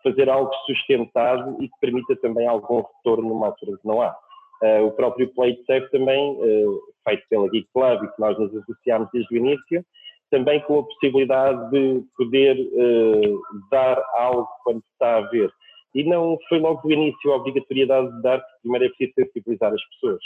fazer 0.03 0.29
algo 0.29 0.53
sustentado 0.67 1.57
e 1.63 1.69
que 1.69 1.81
permita 1.81 2.15
também 2.17 2.47
algum 2.47 2.83
retorno 2.83 3.29
numa 3.29 3.47
altura 3.47 3.79
que 3.79 3.87
não 3.87 4.03
há. 4.03 4.15
Uh, 4.63 4.87
o 4.87 4.93
próprio 4.93 5.33
Play 5.35 5.59
Safe 5.67 5.91
também, 5.91 6.33
uh, 6.33 6.81
feito 7.09 7.25
pela 7.29 7.49
Geek 7.49 7.67
Club 7.73 8.05
e 8.05 8.09
que 8.09 8.21
nós 8.21 8.39
nos 8.39 8.55
associámos 8.55 9.09
desde 9.13 9.35
o 9.35 9.39
início, 9.39 9.85
também 10.31 10.61
com 10.61 10.81
a 10.81 10.85
possibilidade 10.85 11.71
de 11.71 12.03
poder 12.17 12.57
uh, 12.59 13.41
dar 13.71 14.03
algo 14.15 14.49
quando 14.63 14.83
está 14.93 15.17
a 15.17 15.21
ver. 15.23 15.51
E 15.95 16.05
não 16.05 16.39
foi 16.49 16.59
logo 16.59 16.81
do 16.83 16.93
início 16.93 17.33
a 17.33 17.37
obrigatoriedade 17.37 18.15
de 18.17 18.23
dar, 18.23 18.39
porque 18.39 18.59
primeiro 18.63 18.85
é 18.85 18.89
preciso 18.89 19.13
sensibilizar 19.15 19.73
as 19.73 19.83
pessoas. 19.91 20.23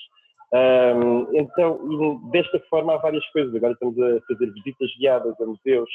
Um, 0.52 1.26
então, 1.36 2.20
desta 2.30 2.60
forma 2.70 2.94
há 2.94 2.98
várias 2.98 3.26
coisas. 3.30 3.54
Agora 3.54 3.72
estamos 3.72 3.98
a 3.98 4.20
fazer 4.28 4.52
visitas 4.52 4.90
guiadas 4.98 5.40
a 5.40 5.46
museus. 5.46 5.90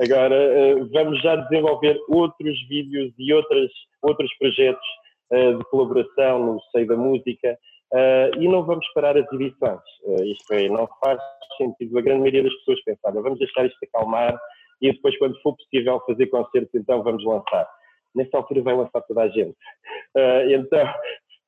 Agora 0.00 0.34
uh, 0.34 0.88
vamos 0.92 1.20
já 1.22 1.36
desenvolver 1.36 1.98
outros 2.08 2.68
vídeos 2.68 3.12
e 3.18 3.32
outras, 3.32 3.70
outros 4.02 4.32
projetos 4.38 4.86
uh, 5.32 5.58
de 5.58 5.64
colaboração 5.70 6.46
no 6.46 6.60
seio 6.72 6.86
da 6.86 6.96
música. 6.96 7.58
Uh, 7.92 8.40
e 8.40 8.48
não 8.48 8.64
vamos 8.64 8.86
parar 8.92 9.16
as 9.16 9.30
edições. 9.32 9.80
Isto 10.24 10.52
é, 10.52 10.68
não 10.68 10.88
faz 11.02 11.20
sentido. 11.56 11.98
A 11.98 12.02
grande 12.02 12.20
maioria 12.20 12.42
das 12.42 12.54
pessoas 12.56 12.82
pensar, 12.82 13.12
vamos 13.12 13.38
deixar 13.38 13.66
isto 13.66 13.78
acalmar 13.84 14.36
e 14.80 14.92
depois, 14.92 15.16
quando 15.18 15.40
for 15.40 15.56
possível 15.56 16.00
fazer 16.06 16.26
concertos, 16.26 16.74
então 16.74 17.02
vamos 17.02 17.24
lançar. 17.24 17.66
Nessa 18.14 18.36
altura 18.36 18.62
vai 18.62 18.76
lançar 18.76 19.00
toda 19.02 19.22
a 19.22 19.28
gente. 19.28 19.56
Uh, 20.14 20.50
então, 20.50 20.94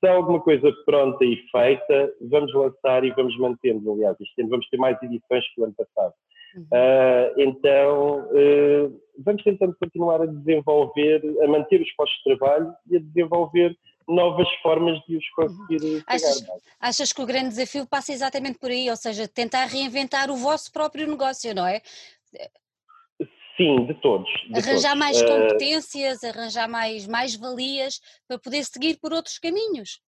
se 0.00 0.08
há 0.08 0.12
alguma 0.14 0.40
coisa 0.40 0.70
pronta 0.84 1.24
e 1.24 1.36
feita, 1.50 2.12
vamos 2.30 2.52
lançar 2.54 3.04
e 3.04 3.10
vamos 3.12 3.36
mantendo. 3.38 3.92
Aliás, 3.92 4.16
este 4.20 4.42
ano 4.42 4.50
vamos 4.50 4.68
ter 4.68 4.76
mais 4.76 5.00
edições 5.02 5.44
que 5.54 5.60
o 5.60 5.64
ano 5.64 5.74
passado. 5.74 6.14
Uh, 6.56 7.38
então, 7.38 8.20
uh, 8.30 9.00
vamos 9.18 9.42
tentando 9.42 9.76
continuar 9.78 10.22
a 10.22 10.26
desenvolver, 10.26 11.22
a 11.42 11.48
manter 11.48 11.82
os 11.82 11.92
postos 11.92 12.16
de 12.18 12.36
trabalho 12.36 12.72
e 12.90 12.96
a 12.96 13.00
desenvolver 13.00 13.76
novas 14.08 14.48
formas 14.62 14.98
de 15.06 15.16
os 15.16 15.28
conseguir 15.30 15.82
uhum. 15.82 16.02
achas, 16.06 16.46
achas, 16.80 17.12
que 17.12 17.20
o 17.20 17.26
grande 17.26 17.48
desafio 17.48 17.86
passa 17.86 18.12
exatamente 18.12 18.58
por 18.58 18.70
aí, 18.70 18.88
ou 18.88 18.96
seja, 18.96 19.28
tentar 19.28 19.66
reinventar 19.66 20.30
o 20.30 20.36
vosso 20.36 20.72
próprio 20.72 21.06
negócio, 21.08 21.54
não 21.54 21.66
é? 21.66 21.82
Sim, 23.56 23.86
de 23.86 23.94
todos. 23.94 24.28
De 24.48 24.58
arranjar 24.58 24.90
todos. 24.90 24.98
mais 24.98 25.22
uh, 25.22 25.26
competências, 25.26 26.22
arranjar 26.22 26.68
mais, 26.68 27.06
mais 27.06 27.34
valias 27.34 28.00
para 28.28 28.38
poder 28.38 28.62
seguir 28.64 28.98
por 29.00 29.12
outros 29.12 29.38
caminhos. 29.38 30.00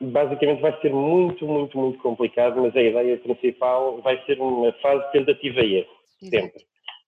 Basicamente 0.00 0.60
vai 0.60 0.80
ser 0.80 0.92
muito, 0.92 1.46
muito, 1.46 1.76
muito 1.76 1.98
complicado, 1.98 2.62
mas 2.62 2.74
a 2.74 2.80
ideia 2.80 3.18
principal 3.18 4.00
vai 4.00 4.24
ser 4.24 4.40
uma 4.40 4.72
fase 4.74 5.10
tentativa 5.12 5.60
e 5.60 5.78
erro, 5.78 5.90
sempre. 6.20 6.62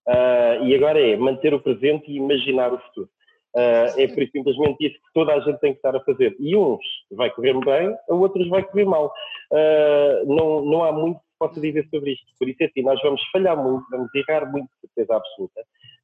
Uh, 0.09 0.65
e 0.65 0.75
agora 0.75 1.01
é 1.01 1.17
manter 1.17 1.55
o 1.55 1.61
presente 1.61 2.11
e 2.11 2.17
imaginar 2.17 2.73
o 2.73 2.79
futuro. 2.79 3.09
Uh, 3.55 4.01
é 4.01 4.07
por 4.09 4.27
simplesmente 4.31 4.87
isso 4.87 4.95
que 4.95 5.13
toda 5.15 5.35
a 5.35 5.41
gente 5.41 5.59
tem 5.61 5.73
que 5.73 5.79
estar 5.79 5.95
a 5.95 6.01
fazer. 6.01 6.37
E 6.39 6.57
uns 6.57 6.81
vai 7.13 7.31
correr 7.31 7.55
bem, 7.65 7.95
a 8.09 8.15
outros 8.15 8.49
vai 8.49 8.63
correr 8.65 8.85
mal. 8.85 9.13
Uh, 9.53 10.27
não, 10.27 10.65
não 10.65 10.85
há 10.85 10.93
muito 10.93 11.21
possa 11.41 11.61
dizer 11.61 11.89
sobre 11.91 12.13
isto. 12.13 12.27
Por 12.39 12.49
isso 12.49 12.63
é 12.63 12.67
assim, 12.67 12.83
nós 12.83 13.01
vamos 13.03 13.21
falhar 13.33 13.57
muito, 13.57 13.85
vamos 13.91 14.15
errar 14.15 14.49
muito, 14.53 14.69
certeza 14.81 15.17
absoluta. 15.17 15.61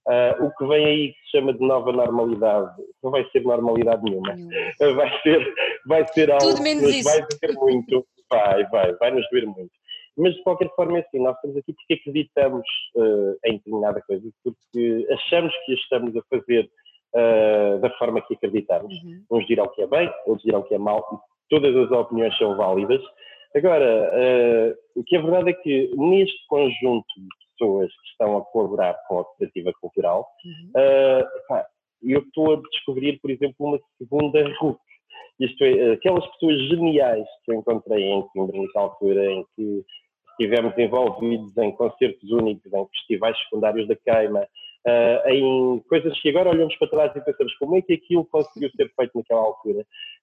Uh, 0.08 0.46
o 0.46 0.50
que 0.56 0.66
vem 0.66 0.84
aí 0.84 1.12
que 1.12 1.18
se 1.24 1.30
chama 1.32 1.52
de 1.52 1.60
nova 1.60 1.92
normalidade, 1.92 2.82
não 3.02 3.10
vai 3.10 3.28
ser 3.30 3.42
normalidade 3.42 4.02
nenhuma. 4.02 4.34
vai 4.96 5.22
ser, 5.22 5.54
vai 5.86 6.06
ser 6.08 6.30
algo 6.30 6.44
Tudo 6.44 6.62
menos 6.62 6.90
que 6.90 7.02
vai 7.02 7.20
doer 7.20 7.54
muito. 7.56 8.06
Vai, 8.28 8.64
vai, 8.70 8.92
vai 8.94 9.10
nos 9.12 9.28
doer 9.30 9.46
muito. 9.46 9.70
Mas 10.16 10.34
de 10.34 10.42
qualquer 10.42 10.70
forma 10.74 10.98
é 10.98 11.00
assim, 11.02 11.22
nós 11.22 11.36
estamos 11.36 11.58
aqui 11.58 11.74
porque 11.74 11.94
acreditamos 11.94 12.66
em 13.44 13.58
determinada 13.58 14.00
coisa, 14.02 14.28
porque 14.42 15.06
achamos 15.12 15.52
que 15.66 15.74
estamos 15.74 16.16
a 16.16 16.22
fazer 16.30 16.70
uh, 17.14 17.78
da 17.80 17.90
forma 17.98 18.22
que 18.22 18.34
acreditarmos. 18.34 18.94
Uhum. 19.02 19.24
Uns 19.30 19.46
dirão 19.46 19.68
que 19.68 19.82
é 19.82 19.86
bem, 19.86 20.10
outros 20.26 20.44
dirão 20.44 20.62
que 20.62 20.74
é 20.74 20.78
mau, 20.78 21.04
e 21.12 21.16
todas 21.48 21.74
as 21.76 21.90
opiniões 21.90 22.36
são 22.38 22.56
válidas. 22.56 23.02
Agora, 23.56 24.10
uh, 24.12 25.00
o 25.00 25.04
que 25.04 25.16
é 25.16 25.22
verdade 25.22 25.50
é 25.50 25.52
que 25.54 25.90
neste 25.96 26.46
conjunto 26.46 27.06
de 27.16 27.28
pessoas 27.52 27.88
que 27.90 28.08
estão 28.10 28.36
a 28.36 28.44
colaborar 28.44 28.94
com 29.08 29.20
a 29.20 29.24
cooperativa 29.24 29.72
cultural, 29.80 30.28
uhum. 30.44 30.70
uh, 30.70 31.24
pá, 31.48 31.66
eu 32.02 32.20
estou 32.20 32.54
a 32.54 32.60
descobrir, 32.70 33.18
por 33.20 33.30
exemplo, 33.30 33.54
uma 33.60 33.80
segunda 33.98 34.42
RUC. 34.58 34.78
Isto 35.40 35.64
é, 35.64 35.92
aquelas 35.92 36.26
pessoas 36.32 36.68
geniais 36.68 37.26
que 37.44 37.52
eu 37.52 37.56
encontrei 37.56 38.04
em 38.04 38.22
Coimbra, 38.28 38.58
nessa 38.58 38.80
altura, 38.80 39.32
em 39.32 39.44
que 39.54 39.84
estivemos 40.30 40.76
envolvidos 40.76 41.56
em 41.56 41.72
concertos 41.72 42.30
únicos, 42.30 42.72
em 42.72 42.86
festivais 42.88 43.38
secundários 43.40 43.88
da 43.88 43.96
queima, 43.96 44.40
uh, 44.86 45.28
em 45.30 45.78
coisas 45.88 46.18
que 46.20 46.28
agora 46.28 46.50
olhamos 46.50 46.76
para 46.76 46.88
trás 46.88 47.16
e 47.16 47.20
pensamos 47.20 47.54
como 47.56 47.76
é 47.76 47.82
que 47.82 47.94
aquilo 47.94 48.24
conseguiu 48.26 48.70
ser 48.70 48.90
feito 48.94 49.12
naquela 49.14 49.40
altura. 49.40 49.80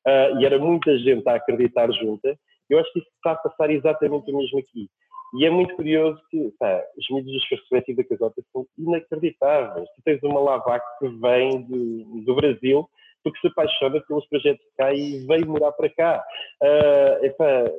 Uh, 0.08 0.40
e 0.40 0.46
era 0.46 0.60
muita 0.60 0.98
gente 1.00 1.28
a 1.28 1.36
acreditar 1.36 1.92
junta. 1.92 2.38
Eu 2.70 2.80
acho 2.80 2.92
que 2.94 3.00
isso 3.00 3.10
está 3.16 3.32
a 3.32 3.36
passar 3.36 3.70
exatamente 3.70 4.32
o 4.32 4.38
mesmo 4.38 4.60
aqui. 4.60 4.90
E 5.36 5.46
é 5.46 5.50
muito 5.50 5.76
curioso 5.76 6.22
que 6.30 6.54
pá, 6.60 6.84
os 6.98 7.10
mídias 7.10 7.42
dos 7.50 7.88
e 7.88 7.96
da 7.96 8.04
Casota 8.04 8.42
são 8.52 8.66
inacreditáveis. 8.78 9.90
Tu 9.96 10.02
tens 10.06 10.22
uma 10.24 10.40
Lavac 10.40 10.84
que 11.00 11.08
vem 11.08 11.64
de, 11.66 12.24
do 12.24 12.36
Brasil 12.36 12.88
porque 13.24 13.40
se 13.40 13.48
apaixona 13.48 14.02
pelos 14.02 14.28
projetos 14.28 14.64
de 14.64 14.72
cá 14.78 14.94
e 14.94 15.26
veio 15.26 15.48
morar 15.48 15.72
para 15.72 15.90
cá. 15.90 16.24
Uh, 16.62 17.26
epá, 17.26 17.72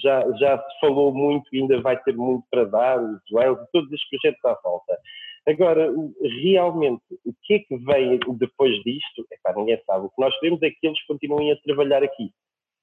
já, 0.00 0.24
já 0.38 0.58
se 0.58 0.80
falou 0.80 1.12
muito 1.12 1.44
e 1.52 1.60
ainda 1.60 1.80
vai 1.82 2.00
ter 2.02 2.14
muito 2.16 2.44
para 2.50 2.64
dar, 2.64 3.02
os 3.02 3.20
Wells, 3.32 3.60
todos 3.72 3.92
estes 3.92 4.08
projetos 4.08 4.44
à 4.44 4.58
volta. 4.62 4.96
Agora, 5.46 5.92
realmente, 6.40 7.02
o 7.26 7.34
que 7.42 7.54
é 7.54 7.58
que 7.58 7.76
vem 7.78 8.20
depois 8.38 8.72
disto? 8.84 9.26
Epá, 9.32 9.52
ninguém 9.56 9.80
sabe. 9.84 10.06
O 10.06 10.10
que 10.10 10.20
nós 10.20 10.38
queremos 10.38 10.62
é 10.62 10.70
que 10.70 10.86
eles 10.86 11.04
continuem 11.04 11.50
a 11.50 11.56
trabalhar 11.56 12.02
aqui. 12.02 12.30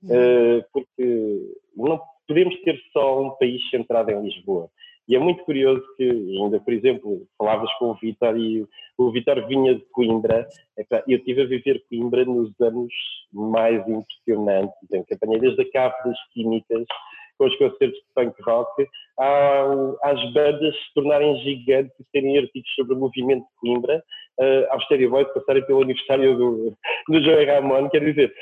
Uh, 0.03 0.63
porque 0.71 1.55
não 1.75 1.99
podemos 2.27 2.55
ter 2.61 2.79
só 2.93 3.21
um 3.21 3.31
país 3.31 3.61
centrado 3.69 4.11
em 4.11 4.21
Lisboa. 4.23 4.69
E 5.07 5.15
é 5.15 5.19
muito 5.19 5.43
curioso 5.43 5.83
que, 5.97 6.03
ainda, 6.03 6.59
por 6.59 6.71
exemplo, 6.71 7.27
falavas 7.35 7.73
com 7.79 7.89
o 7.89 7.95
Vitor 7.95 8.37
e 8.37 8.63
o 8.95 9.11
Vitor 9.11 9.47
vinha 9.47 9.73
de 9.73 9.83
Coimbra. 9.91 10.47
Eu 11.07 11.17
estive 11.17 11.41
a 11.41 11.47
viver 11.47 11.83
Coimbra 11.89 12.23
nos 12.23 12.51
anos 12.61 12.93
mais 13.33 13.83
impressionantes, 13.87 14.75
em 14.93 15.03
que 15.03 15.15
apanhei 15.15 15.39
desde 15.39 15.63
a 15.63 15.71
cave 15.71 15.95
das 16.05 16.27
químicas 16.31 16.85
com 17.39 17.47
os 17.47 17.55
concertos 17.57 17.97
de 17.97 18.05
punk 18.13 18.35
rock, 18.43 18.87
às 20.03 20.33
bandas 20.33 20.75
se 20.75 20.93
tornarem 20.93 21.37
gigantes 21.37 21.97
e 21.99 22.03
terem 22.11 22.37
artigos 22.37 22.69
sobre 22.75 22.93
o 22.93 22.99
movimento 22.99 23.45
de 23.45 23.55
Coimbra, 23.59 24.03
uh, 24.39 24.71
aos 24.71 24.83
Stereo 24.85 25.09
Boys 25.09 25.31
passarem 25.33 25.65
pelo 25.65 25.81
aniversário 25.81 26.37
do, 26.37 26.77
do 27.07 27.23
Joey 27.23 27.45
Ramon, 27.45 27.89
quer 27.89 28.03
dizer, 28.03 28.33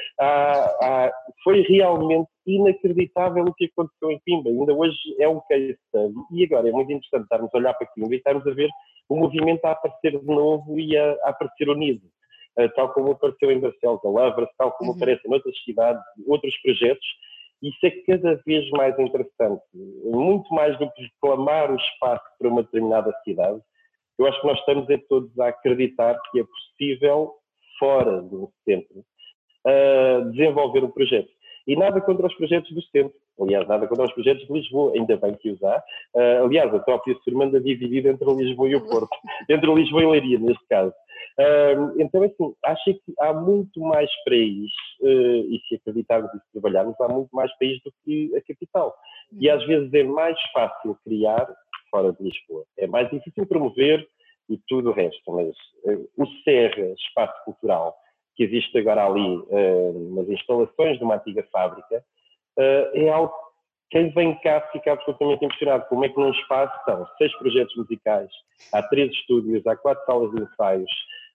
foi 1.44 1.62
realmente 1.62 2.30
inacreditável 2.46 3.44
o 3.44 3.54
que 3.54 3.66
aconteceu 3.66 4.12
em 4.12 4.20
Coimbra, 4.26 4.52
ainda 4.52 4.74
hoje 4.74 4.98
é 5.20 5.28
um 5.28 5.42
case 5.42 5.78
study, 5.88 6.14
e 6.32 6.46
agora 6.46 6.70
é 6.70 6.72
muito 6.72 6.92
interessante 6.92 7.24
estarmos 7.24 7.50
a 7.54 7.58
olhar 7.58 7.74
para 7.74 7.88
Coimbra 7.88 8.16
e 8.16 8.18
estarmos 8.18 8.48
a 8.48 8.52
ver 8.52 8.70
o 9.10 9.16
movimento 9.16 9.66
a 9.66 9.72
aparecer 9.72 10.20
de 10.20 10.26
novo 10.26 10.80
e 10.80 10.96
a, 10.98 11.12
a 11.24 11.30
aparecer 11.30 11.70
unido. 11.70 12.02
Uh, 12.60 12.70
tal 12.76 12.92
como 12.94 13.12
apareceu 13.12 13.52
em 13.52 13.60
Barcelos, 13.60 14.04
a 14.04 14.10
Lavras, 14.10 14.50
tal 14.58 14.72
como 14.74 14.92
uhum. 14.92 14.98
aparece 14.98 15.22
em 15.28 15.32
outras 15.32 15.56
cidades, 15.64 16.02
outros 16.26 16.56
projetos, 16.62 17.06
isso 17.62 17.78
é 17.84 17.92
cada 18.06 18.36
vez 18.46 18.70
mais 18.72 18.98
interessante. 19.00 19.62
Muito 20.04 20.54
mais 20.54 20.78
do 20.78 20.90
que 20.92 21.04
reclamar 21.04 21.72
o 21.72 21.76
espaço 21.76 22.24
para 22.38 22.48
uma 22.48 22.64
determinada 22.64 23.14
cidade, 23.24 23.60
eu 24.18 24.28
acho 24.28 24.42
que 24.42 24.48
nós 24.48 24.60
estamos 24.60 24.90
é 24.90 24.98
todos 25.10 25.38
a 25.40 25.48
acreditar 25.48 26.20
que 26.32 26.40
é 26.40 26.44
possível, 26.44 27.34
fora 27.80 28.22
do 28.22 28.52
centro, 28.66 29.04
uh, 29.66 30.32
desenvolver 30.32 30.84
um 30.84 30.92
projeto. 30.92 31.30
E 31.68 31.76
nada 31.76 32.00
contra 32.00 32.26
os 32.26 32.34
projetos 32.36 32.72
do 32.72 32.82
centro. 32.84 33.14
Aliás, 33.40 33.68
nada 33.68 33.86
contra 33.88 34.06
os 34.06 34.14
projetos 34.14 34.48
de 34.48 34.54
Lisboa, 34.54 34.94
ainda 34.96 35.16
bem 35.18 35.36
que 35.36 35.52
os 35.52 35.62
há. 35.62 35.84
Uh, 36.16 36.46
aliás, 36.46 36.74
a 36.74 36.80
própria 36.80 37.16
Sermanda 37.24 37.60
dividida 37.60 38.10
entre 38.10 38.34
Lisboa 38.34 38.70
e 38.70 38.76
o 38.76 38.88
Porto, 38.88 39.16
entre 39.48 39.74
Lisboa 39.74 40.02
e 40.02 40.08
Leiria, 40.08 40.40
neste 40.40 40.66
caso. 40.68 40.94
Uh, 41.38 42.02
então, 42.02 42.24
assim, 42.24 42.56
acho 42.66 42.84
que 42.86 43.14
há 43.20 43.32
muito 43.32 43.80
mais 43.80 44.10
país, 44.26 44.72
uh, 45.02 45.54
e 45.54 45.62
se 45.68 45.76
acreditarmos 45.76 46.34
e 46.34 46.38
se 46.38 46.52
trabalharmos, 46.54 47.00
há 47.00 47.10
muito 47.10 47.30
mais 47.32 47.56
país 47.60 47.80
do 47.84 47.94
que 48.04 48.36
a 48.36 48.42
capital. 48.42 48.96
E 49.40 49.48
às 49.50 49.64
vezes 49.68 49.94
é 49.94 50.04
mais 50.04 50.40
fácil 50.52 50.98
criar 51.04 51.48
fora 51.90 52.12
de 52.14 52.24
Lisboa. 52.24 52.64
É 52.78 52.88
mais 52.88 53.10
difícil 53.10 53.46
promover 53.46 54.08
e 54.50 54.58
tudo 54.68 54.90
o 54.90 54.94
resto, 54.94 55.32
mas 55.32 55.50
uh, 55.84 56.10
o 56.18 56.26
Serra, 56.44 56.94
espaço 56.94 57.44
cultural, 57.46 57.96
que 58.36 58.44
existe 58.44 58.78
agora 58.78 59.06
ali 59.06 59.38
uh, 59.38 60.16
nas 60.16 60.30
instalações 60.30 60.98
de 60.98 61.04
uma 61.04 61.16
antiga 61.16 61.46
fábrica, 61.52 62.04
uh, 62.58 62.98
é 62.98 63.10
algo 63.10 63.34
quem 63.90 64.10
vem 64.10 64.36
cá 64.42 64.62
fica 64.74 64.92
absolutamente 64.92 65.46
impressionado. 65.46 65.86
Como 65.88 66.04
é 66.04 66.10
que 66.10 66.20
num 66.20 66.32
espaço 66.32 66.78
estão 66.80 67.08
seis 67.18 67.34
projetos 67.38 67.74
musicais, 67.76 68.30
há 68.74 68.84
três 68.84 69.10
estúdios, 69.12 69.66
há 69.66 69.78
quatro 69.78 70.06
salas 70.06 70.32
de 70.32 70.44
ensaios, 70.44 70.92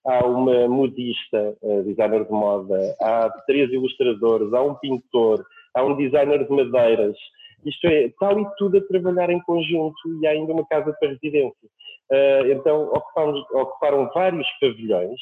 há 0.07 0.27
uma 0.27 0.69
modista, 0.69 1.57
designer 1.87 2.27
de 2.27 2.31
moda, 2.31 2.95
há 3.01 3.31
três 3.47 3.73
ilustradores, 3.73 4.53
há 4.53 4.63
um 4.63 4.75
pintor, 4.75 5.43
há 5.75 5.83
um 5.83 5.97
designer 5.97 6.47
de 6.47 6.53
madeiras. 6.53 7.17
Isto 7.65 7.87
é, 7.87 8.11
tal 8.19 8.41
e 8.41 8.47
tudo 8.57 8.79
a 8.79 8.87
trabalhar 8.87 9.31
em 9.31 9.41
conjunto 9.43 9.97
e 10.21 10.27
há 10.27 10.31
ainda 10.31 10.53
uma 10.53 10.67
casa 10.67 10.93
para 10.99 11.11
residência. 11.11 11.69
Uh, 12.11 12.53
então, 12.53 12.89
ocupamos, 12.89 13.41
ocuparam 13.53 14.11
vários 14.13 14.47
pavilhões 14.61 15.19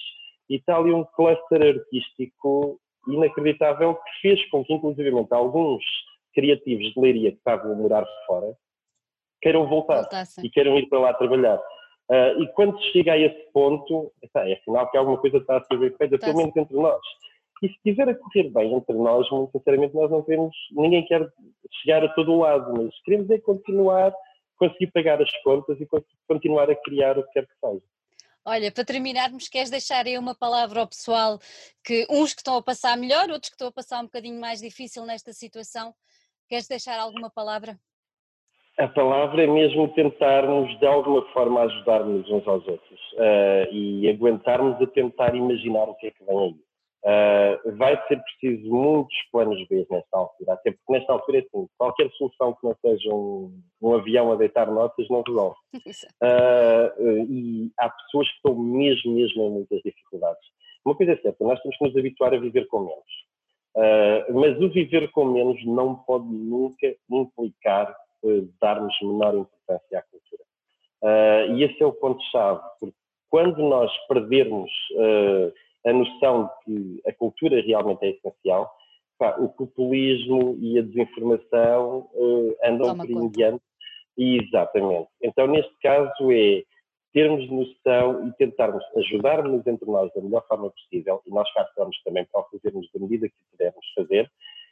e 0.48 0.56
está 0.56 0.76
ali 0.76 0.92
um 0.92 1.04
cluster 1.04 1.62
artístico 1.62 2.80
inacreditável 3.08 3.94
que 3.94 4.20
fez 4.22 4.50
com 4.50 4.64
que, 4.64 4.72
inclusivamente, 4.72 5.32
alguns 5.32 5.84
criativos 6.34 6.92
de 6.92 7.00
Leiria 7.00 7.32
que 7.32 7.38
estavam 7.38 7.72
a 7.72 7.74
morar 7.74 8.04
fora 8.26 8.54
queiram 9.40 9.66
voltar 9.66 10.02
Voltasse. 10.02 10.44
e 10.44 10.50
queiram 10.50 10.76
ir 10.76 10.86
para 10.88 11.00
lá 11.00 11.14
trabalhar. 11.14 11.58
Uh, 12.10 12.42
e 12.42 12.48
quando 12.54 12.78
se 12.80 12.92
chega 12.92 13.12
a 13.12 13.18
esse 13.18 13.52
ponto, 13.52 14.12
é 14.34 14.56
sinal 14.64 14.90
que 14.90 14.96
alguma 14.96 15.18
coisa 15.18 15.38
está 15.38 15.58
a 15.58 15.64
ser 15.64 15.78
bem 15.78 15.90
feita, 15.96 16.18
pelo 16.18 16.36
menos 16.36 16.56
entre 16.56 16.76
nós. 16.76 17.00
E 17.62 17.68
se 17.68 17.74
estiver 17.74 18.08
a 18.08 18.14
correr 18.14 18.50
bem 18.50 18.74
entre 18.74 18.94
nós, 18.94 19.30
muito 19.30 19.52
sinceramente, 19.52 19.94
nós 19.94 20.10
não 20.10 20.22
queremos, 20.22 20.56
ninguém 20.72 21.04
quer 21.04 21.30
chegar 21.82 22.02
a 22.02 22.08
todo 22.14 22.32
o 22.32 22.38
lado, 22.40 22.72
mas 22.72 22.98
queremos 23.02 23.28
é 23.30 23.38
continuar, 23.38 24.14
conseguir 24.56 24.86
pagar 24.88 25.20
as 25.20 25.30
contas 25.42 25.78
e 25.80 25.86
continuar 26.26 26.70
a 26.70 26.74
criar 26.74 27.18
o 27.18 27.24
que 27.24 27.32
quer 27.32 27.46
que 27.46 27.54
seja. 27.60 27.82
Olha, 28.44 28.72
para 28.72 28.84
terminarmos, 28.84 29.48
queres 29.48 29.68
deixar 29.68 30.06
aí 30.06 30.16
uma 30.16 30.34
palavra 30.34 30.80
ao 30.80 30.88
pessoal 30.88 31.38
que 31.84 32.06
uns 32.08 32.32
que 32.32 32.40
estão 32.40 32.56
a 32.56 32.62
passar 32.62 32.96
melhor, 32.96 33.28
outros 33.30 33.50
que 33.50 33.54
estão 33.54 33.68
a 33.68 33.72
passar 33.72 34.00
um 34.00 34.04
bocadinho 34.04 34.40
mais 34.40 34.60
difícil 34.60 35.04
nesta 35.04 35.32
situação? 35.32 35.94
Queres 36.48 36.66
deixar 36.66 36.98
alguma 36.98 37.30
palavra? 37.30 37.78
A 38.78 38.88
palavra 38.88 39.44
é 39.44 39.46
mesmo 39.46 39.88
tentarmos 39.88 40.78
de 40.78 40.86
alguma 40.86 41.22
forma 41.32 41.60
ajudar-nos 41.60 42.30
uns 42.30 42.48
aos 42.48 42.66
outros 42.66 43.00
uh, 43.12 43.70
e 43.70 44.08
aguentarmos 44.08 44.80
a 44.80 44.86
tentar 44.86 45.34
imaginar 45.34 45.84
o 45.84 45.94
que 45.96 46.06
é 46.06 46.10
que 46.10 46.24
vem 46.24 46.38
aí. 46.38 46.69
Uh, 47.02 47.76
vai 47.78 47.96
ser 48.08 48.22
preciso 48.22 48.70
muitos 48.70 49.16
planos 49.32 49.66
B 49.68 49.86
nesta 49.90 50.18
altura, 50.18 50.52
até 50.52 50.70
porque 50.72 50.92
nesta 50.92 51.14
altura 51.14 51.38
é 51.38 51.40
assim, 51.40 51.66
qualquer 51.78 52.10
solução 52.10 52.52
que 52.52 52.66
não 52.66 52.76
seja 52.82 53.08
um, 53.14 53.58
um 53.80 53.94
avião 53.94 54.30
a 54.30 54.36
deitar 54.36 54.70
notas 54.70 55.08
não 55.08 55.22
resolve. 55.26 55.56
Uh, 56.22 57.24
e 57.30 57.72
há 57.78 57.88
pessoas 57.88 58.28
que 58.28 58.34
estão 58.36 58.54
mesmo, 58.54 59.14
mesmo 59.14 59.42
em 59.42 59.50
muitas 59.50 59.80
dificuldades. 59.82 60.42
Uma 60.84 60.94
coisa 60.94 61.12
é 61.12 61.16
certa, 61.16 61.42
nós 61.44 61.60
temos 61.62 61.78
que 61.78 61.84
nos 61.84 61.96
habituar 61.96 62.34
a 62.34 62.38
viver 62.38 62.66
com 62.66 62.80
menos. 62.80 62.98
Uh, 63.74 64.38
mas 64.38 64.60
o 64.60 64.68
viver 64.68 65.10
com 65.12 65.24
menos 65.24 65.64
não 65.64 65.94
pode 65.94 66.26
nunca 66.26 66.94
implicar 67.10 67.96
darmos 68.60 68.94
menor 69.00 69.34
importância 69.34 69.98
à 69.98 70.02
cultura. 70.02 71.56
e 71.56 71.64
esse 71.64 71.82
é 71.82 71.86
o 71.86 71.92
ponto-chave, 71.92 72.60
porque 72.78 72.96
quando 73.30 73.62
nós 73.62 73.90
perdermos 74.08 74.70
a 75.86 75.92
noção 75.92 76.50
de 76.66 77.00
que 77.00 77.08
a 77.08 77.12
cultura 77.12 77.60
realmente 77.60 78.04
é 78.04 78.10
essencial, 78.10 78.70
pá, 79.18 79.36
o 79.38 79.48
populismo 79.48 80.56
e 80.60 80.78
a 80.78 80.82
desinformação 80.82 82.08
uh, 82.14 82.56
andam 82.64 82.96
por 82.96 83.30
diante. 83.30 83.62
Exatamente. 84.16 85.08
Então, 85.22 85.46
neste 85.46 85.74
caso, 85.80 86.32
é 86.32 86.62
termos 87.12 87.48
noção 87.50 88.28
e 88.28 88.32
tentarmos 88.34 88.84
ajudar-nos 88.96 89.66
entre 89.66 89.90
nós 89.90 90.12
da 90.14 90.20
melhor 90.20 90.46
forma 90.46 90.70
possível, 90.70 91.20
e 91.26 91.30
nós 91.30 91.52
cá 91.52 91.62
estamos 91.62 92.00
também 92.02 92.24
para 92.30 92.40
o 92.40 92.44
fazermos 92.50 92.88
da 92.92 93.00
medida 93.00 93.28
que 93.28 93.34
pudermos 93.50 93.86
fazer, 93.94 94.30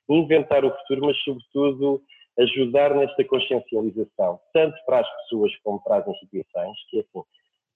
inventar 0.09 0.65
o 0.65 0.71
futuro, 0.79 1.07
mas, 1.07 1.19
sobretudo, 1.23 2.03
ajudar 2.39 2.95
nesta 2.95 3.25
consciencialização, 3.25 4.39
tanto 4.53 4.77
para 4.87 5.01
as 5.01 5.17
pessoas 5.23 5.55
como 5.65 5.83
para 5.83 5.97
as 5.97 6.09
instituições, 6.09 6.77
que 6.89 7.01
assim, 7.01 7.23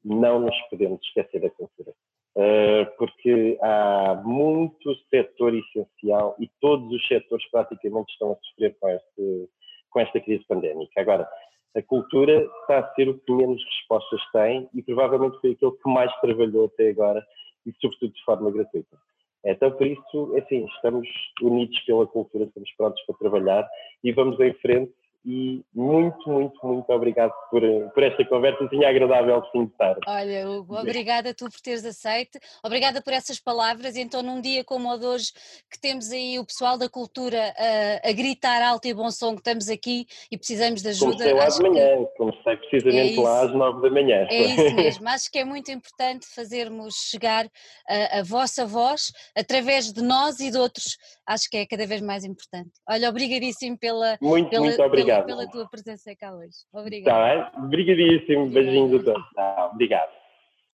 não 0.05 0.41
nos 0.41 0.57
podemos 0.71 1.01
esquecer 1.03 1.41
da 1.41 1.51
cultura. 1.51 1.93
Eh, 2.35 2.85
porque 2.97 3.59
há 3.61 4.23
muito 4.25 4.95
setor 5.11 5.55
essencial 5.55 6.35
e 6.41 6.49
todos 6.61 6.91
os 6.91 7.07
setores 7.07 7.47
praticamente 7.51 8.11
estão 8.13 8.33
a 8.33 8.37
sofrer 8.37 8.75
com, 8.81 8.89
este, 8.89 9.49
com 9.91 10.01
esta 10.01 10.21
crise 10.21 10.43
pandémica. 10.47 10.99
Agora, 10.99 11.29
a 11.77 11.83
cultura 11.83 12.43
está 12.63 12.79
a 12.79 12.95
ser 12.95 13.09
o 13.11 13.19
que 13.19 13.33
menos 13.33 13.63
respostas 13.63 14.21
tem 14.33 14.67
e 14.75 14.83
provavelmente 14.83 15.39
foi 15.41 15.53
aquele 15.53 15.73
que 15.73 15.91
mais 15.91 16.11
trabalhou 16.21 16.67
até 16.67 16.89
agora 16.89 17.23
e 17.67 17.73
sobretudo 17.81 18.15
de 18.15 18.25
forma 18.25 18.51
gratuita. 18.51 18.97
Então, 19.45 19.71
por 19.73 19.87
isso, 19.87 20.37
é 20.37 20.41
assim, 20.41 20.65
estamos 20.77 21.09
unidos 21.43 21.79
pela 21.81 22.07
cultura, 22.07 22.45
estamos 22.45 22.71
prontos 22.77 23.03
para 23.05 23.19
trabalhar 23.19 23.69
e 24.03 24.13
vamos 24.13 24.41
em 24.41 24.55
frente 24.55 24.93
e 25.25 25.65
muito, 25.73 26.29
muito, 26.29 26.67
muito 26.67 26.91
obrigado 26.91 27.33
por, 27.49 27.63
por 27.95 28.03
esta 28.03 28.25
conversa 28.25 28.67
tinha 28.69 28.89
agradável 28.89 29.41
de 29.41 29.51
fim 29.53 29.67
de 29.67 29.73
tarde. 29.73 30.01
Olha, 30.07 30.51
Hugo, 30.51 30.77
obrigada 30.77 31.33
tu 31.33 31.49
por 31.49 31.61
teres 31.61 31.85
aceito, 31.85 32.41
obrigada 32.65 33.01
por 33.01 33.13
essas 33.13 33.39
palavras. 33.39 33.95
Então, 33.95 34.21
num 34.21 34.41
dia 34.41 34.65
como 34.65 34.91
o 34.91 34.99
de 34.99 35.07
hoje, 35.07 35.33
que 35.71 35.81
temos 35.81 36.11
aí 36.11 36.41
o 36.41 36.45
pessoal 36.45 36.77
da 36.77 36.89
cultura 36.89 37.55
a, 37.57 38.09
a 38.09 38.13
gritar 38.13 38.63
alto 38.63 38.89
e 38.89 38.95
bom 38.95 39.11
som, 39.13 39.35
que 39.35 39.41
estamos 39.41 39.69
aqui 39.69 40.07
e 40.31 40.37
precisamos 40.37 40.83
de 40.83 40.89
ajuda. 40.89 41.13
Comecei 41.13 41.35
lá 41.35 41.49
de 41.49 41.63
manhã, 41.63 42.05
que... 42.05 42.17
comecei 42.17 42.57
precisamente 42.57 43.19
é 43.19 43.23
lá 43.23 43.43
às 43.43 43.55
nove 43.55 43.83
da 43.83 43.91
manhã. 43.91 44.27
É 44.29 44.43
isso 44.43 44.75
mesmo, 44.75 45.09
acho 45.09 45.31
que 45.31 45.39
é 45.39 45.45
muito 45.45 45.71
importante 45.71 46.27
fazermos 46.35 46.95
chegar 47.11 47.47
a, 47.89 48.19
a 48.19 48.23
vossa 48.25 48.67
voz 48.67 49.13
através 49.37 49.93
de 49.93 50.03
nós 50.03 50.41
e 50.41 50.51
de 50.51 50.59
outros, 50.59 50.97
acho 51.25 51.49
que 51.49 51.59
é 51.59 51.67
cada 51.67 51.87
vez 51.87 52.01
mais 52.01 52.25
importante. 52.25 52.73
Olha, 52.89 53.09
obrigadíssimo 53.09 53.79
pela. 53.79 54.19
Muito, 54.21 54.51
pela, 54.51 54.65
muito 54.65 54.83
obrigado 54.83 55.12
obrigado. 55.21 55.27
pela 55.27 55.51
tua 55.51 55.69
presença 55.69 56.15
cá 56.17 56.35
hoje. 56.35 56.57
Obrigada. 56.73 57.51
Tá, 57.51 57.59
obrigadíssimo. 57.59 58.51
Beijinhos 58.51 59.01
a 59.01 59.05
todos. 59.05 59.73
Obrigado. 59.73 60.22